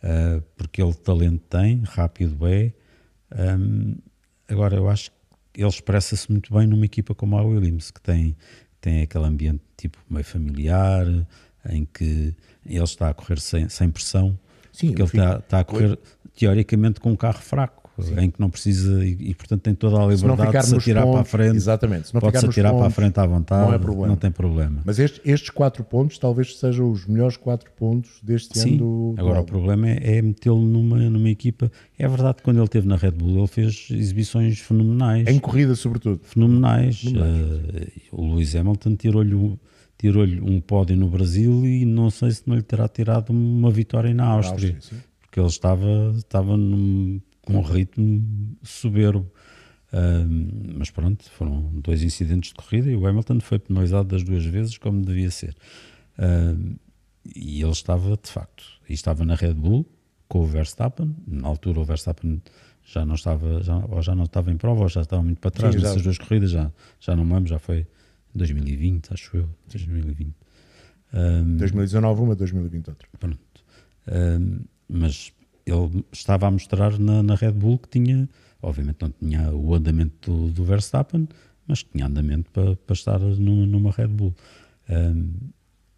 Uh, 0.04 0.41
porque 0.56 0.82
ele 0.82 0.94
talento 0.94 1.44
tem, 1.50 1.84
rápido 1.84 2.48
é. 2.48 2.72
Agora, 4.48 4.76
eu 4.76 4.89
acho 4.89 5.12
que 5.54 5.62
ele 5.62 5.70
expressa-se 5.70 6.32
muito 6.32 6.54
bem 6.54 6.67
numa 6.67 6.86
equipa 6.86 7.13
como 7.13 7.38
a 7.38 7.44
Williams, 7.44 7.91
que 7.91 8.02
tem, 8.02 8.36
tem 8.80 9.04
aquele 9.04 9.26
ambiente 9.26 9.62
tipo 9.78 9.98
meio 10.10 10.26
familiar, 10.26 11.06
em 11.69 11.86
que 11.86 12.34
ele 12.65 12.84
está 12.84 13.10
a 13.10 13.13
correr 13.13 13.39
sem, 13.39 13.69
sem 13.69 13.89
pressão, 13.89 14.38
Sim, 14.71 14.88
porque 14.88 15.02
ele 15.02 15.10
está, 15.10 15.38
está, 15.39 15.60
a 15.60 15.63
correr 15.63 16.00
teoricamente 16.36 17.00
com 17.00 17.12
um 17.12 17.15
carro 17.15 17.39
fraco. 17.39 17.82
Sim. 18.00 18.19
em 18.19 18.32
que 18.32 18.39
não 18.39 18.50
precisa 18.50 19.06
e, 19.06 19.12
e, 19.19 19.36
portanto 19.36 19.62
tem 19.62 19.76
toda 19.76 20.02
a 20.02 20.06
liberdade 20.06 20.58
de 20.58 20.65
se 20.65 20.76
atirar 20.76 21.04
pontos, 21.04 21.13
para 21.13 21.21
a 21.21 21.26
frente. 21.26 21.58
Exatamente. 21.58 22.08
Se 22.08 22.13
não 22.13 22.21
pode 22.21 22.39
se 22.39 22.45
atirar 22.45 22.71
pontos, 22.71 22.82
para 22.82 22.88
a 22.88 22.95
frente 22.95 23.19
à 23.19 23.26
vontade, 23.26 23.67
não, 23.67 23.74
é 23.74 23.78
problema. 23.78 24.08
não 24.08 24.15
tem 24.15 24.32
problema. 24.32 24.82
Mas 24.86 24.97
estes, 24.97 25.21
estes 25.24 25.50
quatro 25.50 25.84
pontos 25.84 26.17
talvez 26.17 26.58
sejam 26.58 26.89
os 26.89 27.06
melhores 27.06 27.38
quatro 27.38 27.69
pontos 27.71 28.10
deste 28.24 28.58
Sim. 28.58 28.69
ano 28.69 28.78
do, 28.78 29.13
do 29.13 29.21
Agora 29.21 29.38
álbum. 29.39 29.50
o 29.50 29.52
problema 29.52 29.89
é, 29.89 30.17
é 30.17 30.21
metê-lo 30.21 30.62
numa, 30.62 30.97
numa 30.97 31.30
equipa. 31.30 31.71
É 31.97 32.08
verdade 32.08 32.38
que 32.38 32.43
quando 32.43 32.58
ele 32.58 32.65
esteve 32.65 32.88
na 32.88 32.95
Red 32.95 33.12
Bull 33.12 33.38
ele 33.38 33.47
fez 33.47 33.88
exibições 33.91 34.60
fenomenais. 34.60 35.28
Em 35.28 35.38
corrida, 35.38 35.76
sobretudo. 35.76 36.21
Fenomenais. 36.24 37.02
fenomenais. 37.02 37.91
Uh, 38.12 38.17
o 38.17 38.34
Lewis 38.34 38.56
Hamilton 38.56 38.95
tirou-lhe 38.95 39.36
tirou-lhe 40.02 40.42
um 40.42 40.60
pódio 40.60 40.98
no 40.98 41.08
Brasil 41.08 41.64
e 41.64 41.86
não 41.86 42.10
sei 42.10 42.32
se 42.32 42.42
não 42.48 42.56
lhe 42.56 42.64
terá 42.64 42.88
tirado 42.88 43.30
uma 43.30 43.70
vitória 43.70 44.12
na 44.16 44.26
Áustria, 44.26 44.74
Áustria 44.74 45.04
porque 45.22 45.40
ele 45.40 45.48
estava, 45.48 46.14
estava 46.18 46.58
num, 46.58 47.22
com 47.44 47.54
um 47.54 47.62
ritmo 47.62 48.58
soberbo. 48.64 49.32
Uh, 49.94 50.76
mas 50.78 50.90
pronto, 50.90 51.30
foram 51.30 51.70
dois 51.74 52.02
incidentes 52.02 52.50
de 52.50 52.56
corrida 52.56 52.90
e 52.90 52.96
o 52.96 53.06
Hamilton 53.06 53.42
foi 53.42 53.60
penalizado 53.60 54.08
das 54.08 54.24
duas 54.24 54.44
vezes, 54.44 54.78
como 54.78 55.02
devia 55.02 55.30
ser. 55.30 55.56
Uh, 56.18 56.76
e 57.36 57.62
ele 57.62 57.72
estava, 57.72 58.18
de 58.18 58.30
facto, 58.30 58.64
e 58.90 58.94
estava 58.94 59.24
na 59.24 59.36
Red 59.36 59.54
Bull 59.54 59.86
com 60.28 60.40
o 60.40 60.46
Verstappen. 60.48 61.16
Na 61.28 61.48
altura, 61.48 61.82
o 61.82 61.84
Verstappen 61.84 62.42
já 62.84 63.06
não 63.06 63.14
estava, 63.14 63.62
já, 63.62 63.78
ou 63.86 64.02
já 64.02 64.16
não 64.16 64.24
estava 64.24 64.52
em 64.52 64.58
prova, 64.58 64.82
ou 64.82 64.90
já 64.90 65.02
estava 65.02 65.22
muito 65.22 65.40
para 65.40 65.52
trás 65.52 65.76
Sim, 65.76 65.82
nessas 65.82 66.02
duas 66.02 66.18
corridas. 66.18 66.50
Já, 66.50 66.72
já 67.00 67.16
não 67.16 67.24
me 67.24 67.34
lembro, 67.34 67.50
já 67.50 67.60
foi 67.60 67.86
2020, 68.34 69.13
acho 69.13 69.38
eu. 69.38 69.50
2020. 69.70 70.34
Um, 71.13 71.58
2019, 71.58 72.22
uma, 72.22 72.36
2020, 72.36 72.89
outra. 72.89 73.08
Pronto. 73.20 73.39
Um, 74.08 74.60
mas 74.88 75.32
ele 75.65 76.06
estava 76.12 76.48
a 76.48 76.52
mostrar 76.52 76.98
na, 76.98 77.22
na, 77.22 77.36
Red 77.36 77.52
Bull 77.52 77.78
que 77.78 77.89
tinha, 77.89 78.28
obviamente 78.62 78.98
não 79.02 79.10
tinha 79.12 79.52
o 79.52 79.74
andamento 79.74 80.32
do, 80.32 80.52
do 80.52 80.63
Verstappen, 80.63 81.28
mas 81.67 81.84
tinha 81.84 82.08
andamento 82.08 82.50
para, 82.52 82.76
para 82.76 82.94
estar 82.94 83.20
no, 83.20 83.65
numa 83.65 83.91
Red 83.91 84.08
Bull. 84.08 84.36
Um, 84.89 85.34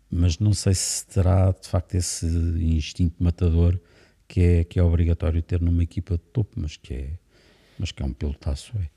mas 0.09 0.37
não 0.37 0.53
sei 0.53 0.75
se 0.75 1.07
terá 1.07 1.51
de 1.51 1.67
facto 1.67 1.95
esse 1.95 2.25
instinto 2.27 3.23
matador 3.23 3.79
que 4.27 4.41
é, 4.41 4.63
que 4.63 4.79
é 4.79 4.83
obrigatório 4.83 5.41
ter 5.41 5.59
numa 5.59 5.83
equipa 5.83 6.17
de 6.17 6.23
topo, 6.25 6.51
mas 6.55 6.77
que 6.77 6.93
é, 6.93 7.09
mas 7.79 7.91
que 7.91 8.03
é 8.03 8.05
um 8.05 8.13
pilotaço. 8.13 8.73
É. 8.77 8.89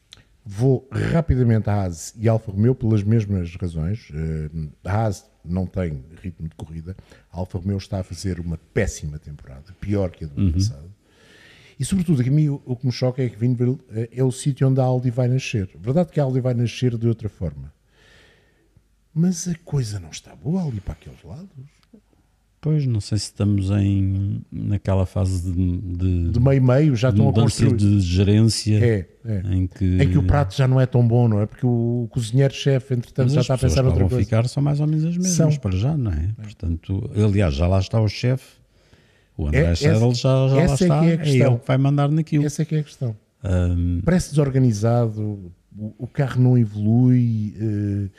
Vou 0.49 0.89
rapidamente 0.93 1.69
à 1.69 1.75
Haas 1.75 2.15
e 2.17 2.29
Alfa 2.29 2.53
Romeo 2.53 2.73
pelas 2.73 3.03
mesmas 3.03 3.57
razões. 3.57 4.09
Uh, 4.11 4.71
a 4.85 4.93
Haas 4.93 5.27
não 5.45 5.67
tem 5.67 6.05
ritmo 6.23 6.49
de 6.49 6.55
corrida. 6.55 6.97
A 7.33 7.39
Alfa 7.39 7.59
Romeo 7.59 7.79
está 7.79 7.99
a 7.99 8.05
fazer 8.05 8.39
uma 8.39 8.57
péssima 8.73 9.19
temporada, 9.19 9.75
pior 9.81 10.09
que 10.11 10.25
a 10.25 10.29
do 10.29 10.41
ano 10.41 10.47
uhum. 10.47 10.53
passado. 10.53 10.95
E 11.79 11.85
sobretudo, 11.85 12.23
a 12.23 12.25
mim 12.25 12.49
o, 12.49 12.77
que 12.77 12.87
me 12.87 12.93
choca 12.93 13.23
é 13.23 13.29
que 13.29 13.37
Vinville 13.37 13.81
é, 13.91 14.09
é 14.13 14.25
o 14.25 14.31
sítio 14.31 14.69
onde 14.69 14.81
a 14.81 14.85
Aldi 14.85 15.11
vai 15.11 15.27
nascer. 15.27 15.69
Verdade 15.79 16.13
que 16.13 16.21
a 16.21 16.23
Aldi 16.23 16.41
vai 16.41 16.55
nascer 16.55 16.97
de 16.97 17.09
outra 17.09 17.29
forma. 17.29 17.75
Mas 19.13 19.49
a 19.49 19.55
coisa 19.65 19.99
não 19.99 20.11
está 20.11 20.35
boa 20.37 20.63
ali 20.63 20.81
para 20.81 20.93
aqueles 20.93 21.23
lados. 21.25 21.49
Pois, 22.61 22.87
não 22.87 23.01
sei 23.01 23.19
se 23.19 23.27
estamos 23.27 23.71
em, 23.71 24.43
naquela 24.51 25.07
fase 25.07 25.53
de, 25.53 25.77
de, 25.77 26.31
de 26.31 26.41
meio 26.41 26.63
meio, 26.63 26.97
já 26.97 27.11
estão 27.11 27.29
a 27.29 27.33
construir. 27.33 27.77
de 27.77 28.01
gerência. 28.01 28.85
É, 28.85 29.09
é. 29.25 29.43
Em, 29.55 29.67
que, 29.67 30.07
que 30.07 30.19
o 30.19 30.23
prato 30.23 30.57
já 30.57 30.67
não 30.67 30.81
é 30.81 30.87
tão 30.87 31.07
bom, 31.07 31.29
não 31.29 31.41
é? 31.41 31.47
Porque 31.47 31.67
o 31.67 32.09
cozinheiro-chefe, 32.11 32.95
entretanto, 32.95 33.33
já 33.33 33.43
está 33.43 33.55
a 33.55 33.59
pensar 33.59 33.85
outra 33.85 34.09
coisa. 34.09 34.25
ficar 34.25 34.49
são 34.49 34.63
mais 34.63 34.81
ou 34.81 34.87
menos 34.87 35.05
as 35.05 35.17
mesmas 35.17 35.55
são. 35.55 35.61
para 35.61 35.77
já, 35.77 35.97
não 35.97 36.11
é? 36.11 36.31
é? 36.39 36.43
Portanto, 36.43 37.11
aliás, 37.15 37.55
já 37.55 37.69
lá 37.69 37.79
está 37.79 38.01
o 38.01 38.09
chefe, 38.09 38.57
o 39.37 39.47
André 39.47 39.61
é, 39.61 39.75
Schedel 39.75 40.15
já, 40.15 40.49
já 40.49 40.55
lá 40.55 40.65
está, 40.65 41.05
é, 41.05 41.17
que 41.19 41.29
é, 41.29 41.33
é 41.33 41.47
ele 41.47 41.59
que 41.59 41.69
vai 41.69 41.79
mandar 41.79 42.09
naquilo. 42.09 42.45
Essa 42.45 42.63
é 42.63 42.65
que 42.65 42.75
é 42.75 42.81
a 42.81 42.83
questão. 42.83 43.17
Um, 43.45 44.01
Parece 44.05 44.31
desorganizado, 44.31 45.53
o, 45.77 45.95
o 45.99 46.07
carro 46.07 46.43
não 46.43 46.59
evolui... 46.59 47.55
Uh, 47.61 48.11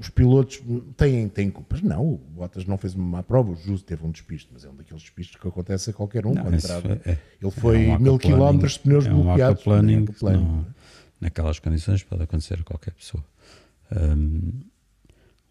os 0.00 0.08
pilotos 0.08 0.62
têm, 0.96 1.28
têm 1.28 1.50
culpas. 1.50 1.82
Não, 1.82 2.14
o 2.14 2.16
Bottas 2.16 2.64
não 2.64 2.78
fez 2.78 2.94
uma 2.94 3.18
má 3.18 3.22
prova, 3.22 3.50
o 3.50 3.54
Justo 3.54 3.86
teve 3.86 4.04
um 4.06 4.10
despiste, 4.10 4.48
mas 4.50 4.64
é 4.64 4.70
um 4.70 4.74
daqueles 4.74 5.02
despistes 5.02 5.38
que 5.38 5.46
acontece 5.46 5.90
a 5.90 5.92
qualquer 5.92 6.24
um. 6.24 6.32
Não, 6.32 6.46
é, 6.46 7.10
é, 7.10 7.18
ele 7.40 7.50
foi 7.50 7.84
é 7.84 7.94
um 7.94 7.98
mil 7.98 8.18
quilómetros 8.18 8.72
de 8.72 8.78
pneus 8.80 9.04
é 9.04 9.10
bloqueados. 9.10 9.66
Um 9.66 9.82
não, 10.22 10.66
naquelas 11.20 11.58
condições 11.58 12.02
pode 12.02 12.22
acontecer 12.22 12.58
a 12.58 12.64
qualquer 12.64 12.94
pessoa. 12.94 13.22
Um, 13.94 14.60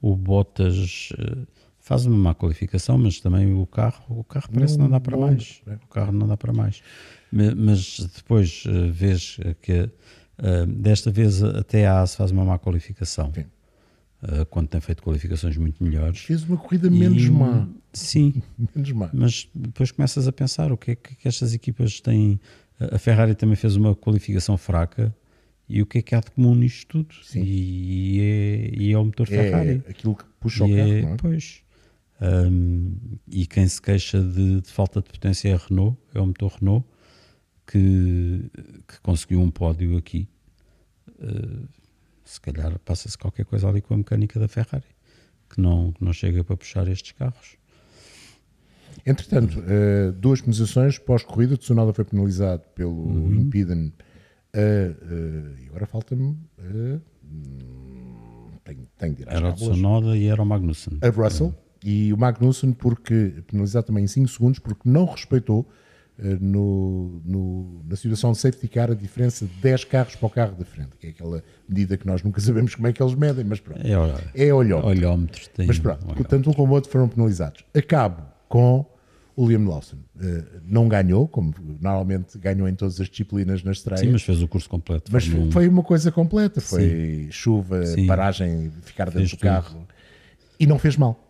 o 0.02 0.16
Bottas 0.16 1.12
uh, 1.12 1.48
faz 1.80 2.08
uma 2.08 2.18
má 2.18 2.34
qualificação, 2.34 2.98
mas 2.98 3.20
também 3.20 3.54
o 3.54 3.68
carro, 3.68 4.04
o 4.20 4.24
carro 4.24 4.50
parece 4.52 4.80
não, 4.80 4.86
não 4.86 4.92
dá 4.94 5.00
para 5.00 5.16
não, 5.16 5.28
mais. 5.28 5.62
É. 5.68 5.74
O 5.76 5.88
carro 5.90 6.12
não 6.12 6.28
dá 6.28 6.36
para 6.36 6.52
mais. 6.52 6.82
Mas 7.32 8.00
depois 8.16 8.64
uh, 8.66 8.92
vês 8.92 9.38
que 9.62 9.82
uh, 9.82 10.66
desta 10.66 11.12
vez 11.12 11.44
até 11.44 11.86
a 11.86 12.02
AS 12.02 12.16
faz 12.16 12.32
uma 12.32 12.44
má 12.44 12.58
qualificação. 12.58 13.32
Sim 13.32 13.46
uh, 14.24 14.46
quando 14.48 14.68
tem 14.68 14.82
feito 14.82 15.04
qualificações 15.04 15.58
muito 15.58 15.84
melhores. 15.84 16.20
Fez 16.20 16.44
uma 16.44 16.58
corrida 16.58 16.90
menos 16.90 17.24
e, 17.24 17.30
má. 17.30 17.68
Sim, 17.94 18.42
menos 18.76 18.92
má. 18.92 19.10
mas 19.14 19.50
depois 19.54 19.92
começas 19.92 20.28
a 20.28 20.32
pensar 20.32 20.72
o 20.72 20.78
que 20.78 20.92
é 20.92 20.96
que, 20.96 21.16
que 21.16 21.28
estas 21.28 21.54
equipas 21.54 22.00
têm. 22.00 22.40
A 22.80 22.98
Ferrari 22.98 23.36
também 23.36 23.56
fez 23.56 23.76
uma 23.76 23.94
qualificação 23.94 24.58
fraca 24.58 25.14
e 25.68 25.82
o 25.82 25.86
que 25.86 26.00
é 26.00 26.02
que 26.02 26.16
há 26.16 26.20
de 26.20 26.32
comum 26.32 26.56
nisto 26.56 26.88
tudo? 26.88 27.16
Sim. 27.24 27.44
E, 27.44 28.20
é, 28.22 28.72
e 28.74 28.92
é 28.92 28.98
o 28.98 29.06
motor 29.06 29.28
é 29.28 29.32
Ferrari. 29.32 29.84
aquilo 29.88 30.16
que 30.16 30.24
puxa 30.40 30.66
o 30.66 30.68
carro, 30.68 30.80
é, 30.80 31.02
não 31.02 31.14
é? 31.14 31.18
Pois. 31.18 31.62
Um, 32.22 32.98
e 33.28 33.46
quem 33.46 33.68
se 33.68 33.82
queixa 33.82 34.22
de, 34.22 34.62
de, 34.62 34.70
falta 34.70 35.02
de 35.02 35.10
potência 35.10 35.50
é 35.50 35.54
a 35.54 35.58
Renault, 35.58 35.98
é 36.14 36.20
o 36.20 36.26
motor 36.26 36.52
Renault, 36.60 36.86
que, 37.66 38.50
que 38.88 39.00
conseguiu 39.02 39.40
um 39.42 39.52
pódio 39.52 39.96
aqui. 39.96 40.28
Uh, 41.08 41.68
se 42.30 42.40
calhar 42.40 42.78
passa-se 42.80 43.18
qualquer 43.18 43.44
coisa 43.44 43.68
ali 43.68 43.82
com 43.82 43.96
a 43.96 43.98
mecânica 43.98 44.40
da 44.40 44.48
Ferrari, 44.48 44.86
que 45.50 45.60
não, 45.60 45.92
que 45.92 46.04
não 46.04 46.14
chega 46.14 46.44
para 46.44 46.56
puxar 46.56 46.88
estes 46.88 47.12
carros. 47.14 47.58
Entretanto, 49.04 49.60
uh, 49.60 50.12
duas 50.12 50.40
penalizações 50.40 51.00
pós-corrida, 51.00 51.58
Tsunoda 51.58 51.92
foi 51.92 52.06
penalizado 52.06 52.64
pelo 52.76 52.92
uhum. 52.92 53.34
Impeden, 53.34 53.88
uh, 53.88 54.60
uh, 54.60 55.60
e 55.60 55.68
agora 55.70 55.88
falta-me. 55.88 56.38
tenho, 58.64 58.88
tenho 58.98 59.16
de 59.16 59.22
ir 59.24 59.30
às 59.30 59.36
Era 59.36 59.50
o 59.50 59.54
Tsunoda 59.54 60.16
e 60.16 60.28
era 60.28 60.44
o 60.44 60.46
Magnussen. 60.46 61.00
A 61.02 61.10
Russell, 61.10 61.56
e 61.84 62.14
o 62.14 62.18
Magnussen 62.18 62.74
porque 62.74 63.42
penalizado 63.48 63.88
também 63.88 64.04
em 64.04 64.08
5 64.08 64.28
segundos, 64.28 64.60
porque 64.60 64.88
não 64.88 65.06
respeitou 65.06 65.68
eh, 65.68 65.74
no, 66.42 67.22
no, 67.26 67.82
na 67.88 67.96
situação 67.96 68.32
de 68.32 68.38
safety 68.40 68.68
car 68.68 68.92
a 68.92 68.94
diferença 68.94 69.46
de 69.46 69.54
10 69.62 69.84
carros 69.86 70.16
para 70.16 70.28
o 70.28 70.30
carro 70.30 70.56
da 70.56 70.66
frente, 70.66 70.90
que 71.00 71.08
é 71.08 71.10
aquela 71.12 71.44
medida 71.68 71.96
que 71.98 72.06
nós 72.06 72.22
nunca 72.24 72.40
sabemos 72.42 72.76
como 72.76 72.88
é 72.88 72.94
que 72.94 73.02
eles 73.02 73.16
medem, 73.16 73.44
mas 73.46 73.60
pronto. 73.60 73.80
É, 73.86 73.98
olha, 73.98 74.32
É 74.36 74.54
olhómetro. 74.54 74.90
olhómetros. 74.90 75.48
Tem 75.50 75.66
Mas 75.68 75.80
pronto, 75.80 76.04
olhómetro. 76.04 76.24
tanto 76.26 76.50
um 76.50 76.54
como 76.54 76.72
o 76.74 76.76
outro 76.76 76.92
foram 76.92 77.08
penalizados. 77.08 77.64
Acabo 77.74 78.22
com 78.48 78.86
o 79.36 79.48
Liam 79.48 79.64
Lawson. 79.66 79.96
Eh, 80.22 80.44
não 80.66 80.90
ganhou, 80.90 81.26
como 81.26 81.54
normalmente 81.80 82.38
ganhou 82.38 82.68
em 82.68 82.76
todas 82.76 83.00
as 83.00 83.08
disciplinas 83.08 83.64
nas 83.64 83.78
estreias. 83.78 84.02
Sim, 84.02 84.12
mas 84.12 84.22
fez 84.24 84.42
o 84.42 84.48
curso 84.50 84.70
completo. 84.70 85.10
Mas 85.14 85.26
1. 85.30 85.52
foi 85.52 85.66
uma 85.70 85.82
coisa 85.84 86.12
completa. 86.12 86.60
Foi 86.60 87.30
chuva, 87.32 87.86
Sim. 87.86 88.06
paragem, 88.06 88.70
ficar 88.82 89.06
dentro 89.06 89.20
Fez 89.20 89.32
do 89.32 89.38
tudo. 89.38 89.48
carro. 89.48 89.88
E 90.60 90.68
não 90.68 90.78
fez 90.78 90.98
mal. 90.98 91.29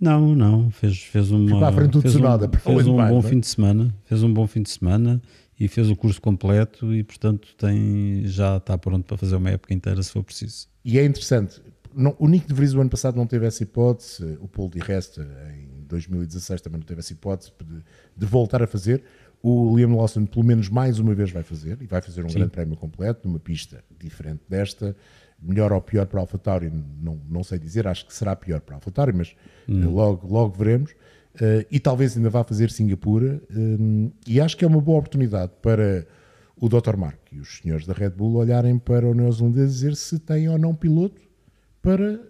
Não, 0.00 0.34
não, 0.34 0.70
fez, 0.70 0.98
fez 0.98 1.30
uma. 1.30 1.58
para 1.58 1.68
a 1.68 1.72
frente 1.72 1.90
do 1.92 2.02
fez 2.02 2.14
Tsunoda, 2.14 2.46
um, 2.46 2.58
fez 2.58 2.86
um 2.86 2.90
de 2.90 2.96
mais, 2.96 3.10
bom 3.10 3.18
é? 3.18 3.22
fim 3.22 3.40
de 3.40 3.46
semana, 3.46 3.94
fez 4.04 4.22
um 4.22 4.32
bom 4.32 4.46
fim 4.46 4.62
de 4.62 4.70
semana 4.70 5.22
e 5.58 5.68
fez 5.68 5.88
o 5.88 5.96
curso 5.96 6.20
completo 6.20 6.92
e, 6.92 7.02
portanto, 7.02 7.54
tem, 7.56 8.22
já 8.26 8.56
está 8.56 8.76
pronto 8.76 9.04
para 9.04 9.16
fazer 9.16 9.36
uma 9.36 9.50
época 9.50 9.72
inteira 9.72 10.02
se 10.02 10.10
for 10.10 10.22
preciso. 10.24 10.68
E 10.84 10.98
é 10.98 11.04
interessante. 11.04 11.62
Não, 11.94 12.14
o 12.18 12.26
Nick 12.26 12.46
de 12.46 12.54
Vries 12.54 12.74
o 12.74 12.80
ano 12.80 12.90
passado 12.90 13.16
não 13.16 13.26
teve 13.26 13.46
essa 13.46 13.62
hipótese. 13.62 14.36
O 14.40 14.48
Paul 14.48 14.68
de 14.68 14.80
Resta 14.80 15.22
em 15.56 15.84
2016 15.86 16.60
também 16.60 16.80
não 16.80 16.86
teve 16.86 17.00
essa 17.00 17.12
hipótese 17.12 17.52
de, 17.64 17.82
de 18.16 18.26
voltar 18.26 18.62
a 18.62 18.66
fazer. 18.66 19.04
O 19.40 19.76
Liam 19.76 19.94
Lawson, 19.94 20.24
pelo 20.26 20.44
menos 20.44 20.68
mais 20.68 20.98
uma 20.98 21.14
vez, 21.14 21.30
vai 21.30 21.42
fazer 21.42 21.80
e 21.80 21.86
vai 21.86 22.00
fazer 22.00 22.24
um 22.24 22.28
grande 22.28 22.50
prémio 22.50 22.76
completo 22.76 23.28
numa 23.28 23.38
pista 23.38 23.84
diferente 24.00 24.40
desta. 24.48 24.96
Melhor 25.46 25.72
ou 25.72 25.80
pior 25.80 26.06
para 26.06 26.20
a 26.20 26.22
AlphaTauri, 26.22 26.72
não, 27.00 27.20
não 27.28 27.44
sei 27.44 27.58
dizer. 27.58 27.86
Acho 27.86 28.06
que 28.06 28.14
será 28.14 28.34
pior 28.34 28.60
para 28.60 28.74
a 28.74 28.78
AlphaTauri, 28.78 29.12
mas 29.12 29.36
eh, 29.68 29.72
logo, 29.72 30.26
logo 30.26 30.56
veremos. 30.56 30.94
Eh, 31.40 31.66
e 31.70 31.78
talvez 31.78 32.16
ainda 32.16 32.30
vá 32.30 32.42
fazer 32.42 32.70
Singapura. 32.70 33.40
eh, 33.50 34.10
e 34.26 34.40
acho 34.40 34.56
que 34.56 34.64
é 34.64 34.68
uma 34.68 34.80
boa 34.80 34.98
oportunidade 34.98 35.52
para 35.60 36.06
o 36.56 36.68
Dr. 36.68 36.96
Mark 36.96 37.18
e 37.32 37.38
os 37.38 37.58
senhores 37.58 37.86
da 37.86 37.92
Red 37.92 38.10
Bull 38.10 38.36
olharem 38.36 38.78
para 38.78 39.06
o 39.06 39.14
neozelandês 39.14 39.70
e 39.70 39.74
dizer 39.74 39.96
se 39.96 40.18
tem 40.18 40.48
ou 40.48 40.56
não 40.56 40.74
piloto 40.74 41.20
para 41.82 42.20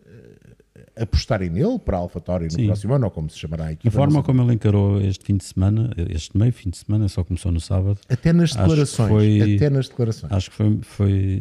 apostarem 0.97 1.51
nele 1.51 1.79
para 1.79 1.97
a 1.97 2.01
AlphaTauri 2.01 2.49
no 2.57 2.67
próximo 2.67 2.95
ano, 2.95 3.05
ou 3.07 3.11
como 3.11 3.29
se 3.29 3.39
chamará 3.39 3.67
a 3.67 3.73
equipa. 3.73 3.89
A 3.89 3.91
forma 3.93 4.23
como 4.23 4.43
ele 4.43 4.55
encarou 4.55 5.01
este 5.01 5.25
fim 5.25 5.37
de 5.37 5.45
semana, 5.45 5.91
este 6.11 6.37
meio 6.39 6.53
fim 6.53 6.71
de 6.71 6.77
semana, 6.79 7.09
só 7.09 7.25
começou 7.25 7.51
no 7.51 7.61
sábado, 7.61 7.99
Até 8.09 8.33
nas 8.33 8.53
declarações. 8.53 9.09
foi- 9.09 9.57
Até 9.57 9.71
nas 9.71 9.89
declarações. 9.89 10.33
acho 10.33 10.51
que 10.51 10.57
foi, 10.57 10.79
foi, 10.83 11.41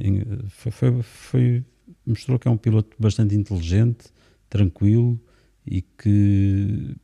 foi, 0.49 1.01
foi- 1.03 1.63
mostrou 2.05 2.39
que 2.39 2.47
é 2.47 2.51
um 2.51 2.57
piloto 2.57 2.95
bastante 2.99 3.35
inteligente, 3.35 4.05
tranquilo 4.49 5.19
e 5.65 5.81
que, 5.81 6.95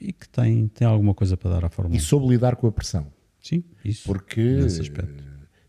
e 0.00 0.12
que 0.12 0.28
tem, 0.28 0.68
tem 0.68 0.86
alguma 0.86 1.14
coisa 1.14 1.36
para 1.36 1.50
dar 1.50 1.64
à 1.64 1.68
Fórmula 1.68 1.96
E 1.96 2.00
1. 2.00 2.02
soube 2.04 2.28
lidar 2.28 2.56
com 2.56 2.66
a 2.66 2.72
pressão. 2.72 3.06
Sim, 3.40 3.62
isso. 3.84 4.04
Porque 4.04 4.40
Nesse 4.40 4.80
aspecto. 4.82 5.24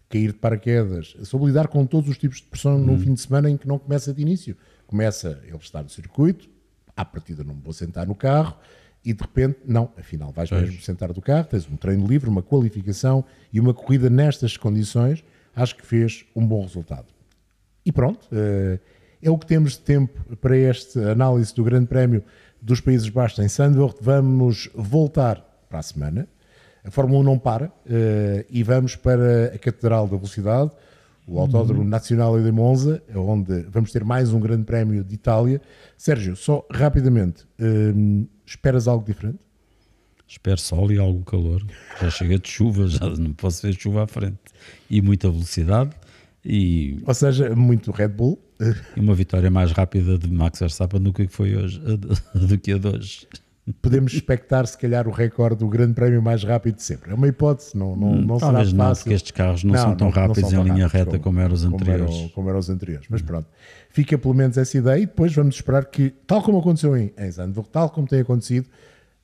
cair 0.09 0.27
de 0.31 0.37
paraquedas, 0.39 1.15
soube 1.23 1.45
lidar 1.47 1.67
com 1.67 1.85
todos 1.85 2.09
os 2.09 2.17
tipos 2.17 2.37
de 2.37 2.43
pressão 2.43 2.75
Uhum. 2.77 2.85
num 2.85 2.99
fim 2.99 3.13
de 3.13 3.21
semana 3.21 3.49
em 3.49 3.57
que 3.57 3.67
não 3.67 3.77
começa 3.79 4.13
de 4.13 4.21
início. 4.21 4.55
Começa 4.89 5.39
ele 5.43 5.55
está 5.57 5.83
no 5.83 5.89
circuito, 5.89 6.49
à 6.97 7.05
partida 7.05 7.43
não 7.43 7.53
me 7.53 7.61
vou 7.61 7.71
sentar 7.71 8.07
no 8.07 8.15
carro, 8.15 8.57
e 9.05 9.13
de 9.13 9.21
repente, 9.21 9.59
não, 9.63 9.91
afinal 9.95 10.31
vais 10.31 10.49
Pois. 10.49 10.63
mesmo 10.63 10.81
sentar 10.81 11.13
do 11.13 11.21
carro, 11.21 11.45
tens 11.45 11.69
um 11.69 11.77
treino 11.77 12.07
livre, 12.07 12.27
uma 12.27 12.41
qualificação 12.41 13.23
e 13.53 13.59
uma 13.59 13.71
corrida 13.71 14.09
nestas 14.09 14.57
condições, 14.57 15.23
acho 15.55 15.75
que 15.75 15.85
fez 15.85 16.25
um 16.35 16.43
bom 16.43 16.63
resultado. 16.63 17.05
E 17.85 17.91
pronto, 17.91 18.27
eh, 18.31 18.79
é 19.21 19.29
o 19.29 19.37
que 19.37 19.45
temos 19.45 19.73
de 19.73 19.81
tempo 19.81 20.35
para 20.37 20.57
esta 20.57 21.11
análise 21.11 21.53
do 21.53 21.63
Grande 21.63 21.85
Prémio 21.85 22.23
dos 22.59 22.81
Países 22.81 23.09
Baixos 23.09 23.37
em 23.37 23.47
Sandvoort. 23.47 23.99
Vamos 24.01 24.71
voltar 24.73 25.39
para 25.69 25.77
a 25.77 25.83
semana. 25.83 26.27
A 26.83 26.89
Fórmula 26.89 27.19
1 27.19 27.23
não 27.23 27.37
para 27.37 27.71
eh, 27.87 28.43
e 28.49 28.63
vamos 28.63 28.95
para 28.95 29.53
a 29.53 29.59
Catedral 29.59 30.07
da 30.07 30.17
Velocidade, 30.17 30.71
o 31.29 31.39
Autódromo 31.39 31.83
Nacional 31.83 32.41
de 32.41 32.51
Monza, 32.51 33.03
onde 33.15 33.61
vamos 33.69 33.91
ter 33.91 34.03
mais 34.03 34.33
um 34.33 34.39
Grande 34.39 34.63
Prémio 34.63 35.03
de 35.03 35.13
Itália. 35.13 35.61
Sérgio, 35.95 36.35
só 36.35 36.65
rapidamente, 36.71 37.45
eh, 37.59 37.93
esperas 38.45 38.87
algo 38.87 39.05
diferente? 39.05 39.37
Espero 40.27 40.59
sol 40.59 40.91
e 40.91 40.97
algum 40.97 41.21
calor. 41.21 41.63
Já 42.01 42.09
chega 42.09 42.39
de 42.39 42.49
chuva, 42.49 42.87
já 42.87 43.09
não 43.09 43.33
posso 43.33 43.65
ver 43.65 43.73
chuva 43.73 44.03
à 44.03 44.07
frente. 44.07 44.37
E 44.89 45.01
muita 45.01 45.29
velocidade 45.29 45.91
e, 46.43 46.99
Ou 47.05 47.13
seja, 47.13 47.55
muito 47.55 47.91
Red 47.91 48.09
Bull. 48.09 48.39
e 48.95 48.99
uma 48.99 49.13
vitória 49.13 49.49
mais 49.51 49.71
rápida 49.71 50.17
de 50.17 50.31
Max 50.31 50.59
Verstappen 50.59 51.01
do 51.01 51.13
que 51.13 51.27
foi 51.27 51.55
hoje, 51.55 51.79
do 52.33 52.57
que 52.57 52.73
a 52.73 52.77
de 52.77 52.87
hoje. 52.87 53.27
Podemos 53.81 54.13
expectar 54.13 54.65
se 54.67 54.77
calhar 54.77 55.07
o 55.07 55.11
recorde 55.11 55.57
do 55.57 55.67
grande 55.67 55.93
prémio 55.93 56.21
mais 56.21 56.43
rápido 56.43 56.75
de 56.75 56.83
sempre. 56.83 57.11
É 57.11 57.13
uma 57.13 57.27
hipótese, 57.27 57.77
não, 57.77 57.95
não, 57.95 58.15
não 58.15 58.39
será 58.39 58.49
Hum, 58.49 58.53
Talvez 58.53 58.73
não, 58.73 58.85
fácil. 58.85 59.03
porque 59.03 59.15
estes 59.15 59.31
carros 59.31 59.63
não, 59.63 59.75
são 59.75 59.95
tão 59.95 60.09
rápidos 60.09 60.39
são 60.39 60.49
em 60.49 60.53
tão 60.53 60.63
linha 60.63 60.87
rápidos 60.87 61.13
reta 61.13 61.19
como, 61.19 61.39
eram 61.39 61.53
os 61.53 61.65
anteriores. 61.65 62.15
eram, 62.15 62.29
como 62.29 62.49
eram 62.49 62.59
os 62.59 62.69
anteriores. 62.69 63.07
Mas 63.09 63.21
pronto, 63.21 63.47
fica 63.89 64.17
pelo 64.17 64.33
menos 64.33 64.57
essa 64.57 64.77
ideia 64.77 64.97
e 65.01 65.05
depois 65.05 65.33
vamos 65.33 65.55
esperar 65.55 65.85
que, 65.85 66.09
tal 66.25 66.41
como 66.41 66.59
aconteceu 66.59 66.95
em, 66.97 67.11
em 67.17 67.31
Zandvoort, 67.31 67.69
tal 67.71 67.89
como 67.89 68.07
tem 68.07 68.21
acontecido, 68.21 68.67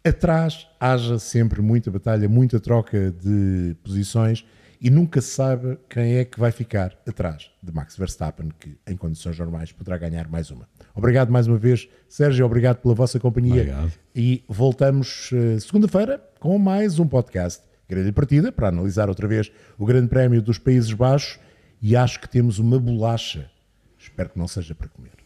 atrás 0.04 0.68
haja 0.80 1.18
sempre 1.18 1.62
muita 1.62 1.90
batalha, 1.90 2.30
muita 2.30 2.60
troca 2.60 3.12
de 3.12 3.76
posições 3.84 4.46
e 4.86 4.90
nunca 4.92 5.20
se 5.20 5.30
saiba 5.30 5.80
quem 5.90 6.18
é 6.18 6.24
que 6.24 6.40
vai 6.40 6.52
ficar 6.52 6.96
atrás 7.08 7.50
de 7.64 7.74
Max 7.74 7.98
Verstappen, 7.98 8.52
que 8.60 8.78
em 8.86 8.96
condições 8.96 9.36
normais 9.40 9.72
poderá 9.72 9.98
ganhar 9.98 10.28
mais 10.28 10.52
uma. 10.52 10.70
Obrigado 10.94 11.32
mais 11.32 11.48
uma 11.48 11.58
vez, 11.58 11.90
Sérgio, 12.08 12.46
obrigado 12.46 12.78
pela 12.78 12.94
vossa 12.94 13.20
companhia. 13.20 13.62
Obrigado. 13.62 13.94
E 14.16 14.44
voltamos 14.48 15.32
eh, 15.34 15.60
segunda-feira 15.60 16.24
com 16.40 16.60
mais 16.60 17.00
um 17.00 17.08
podcast 17.08 17.64
Grande 17.90 18.12
Partida 18.12 18.52
para 18.52 18.68
analisar 18.68 19.10
outra 19.10 19.28
vez 19.28 19.52
o 19.76 19.88
Grande 19.88 20.08
Prémio 20.08 20.40
dos 20.40 20.60
Países 20.60 20.94
Baixos 20.94 21.40
e 21.82 21.96
acho 21.96 22.20
que 22.20 22.30
temos 22.30 22.60
uma 22.60 22.78
bolacha. 22.78 23.50
Espero 23.98 24.30
que 24.30 24.38
não 24.38 24.48
seja 24.48 24.76
para 24.76 24.88
comer. 24.88 25.25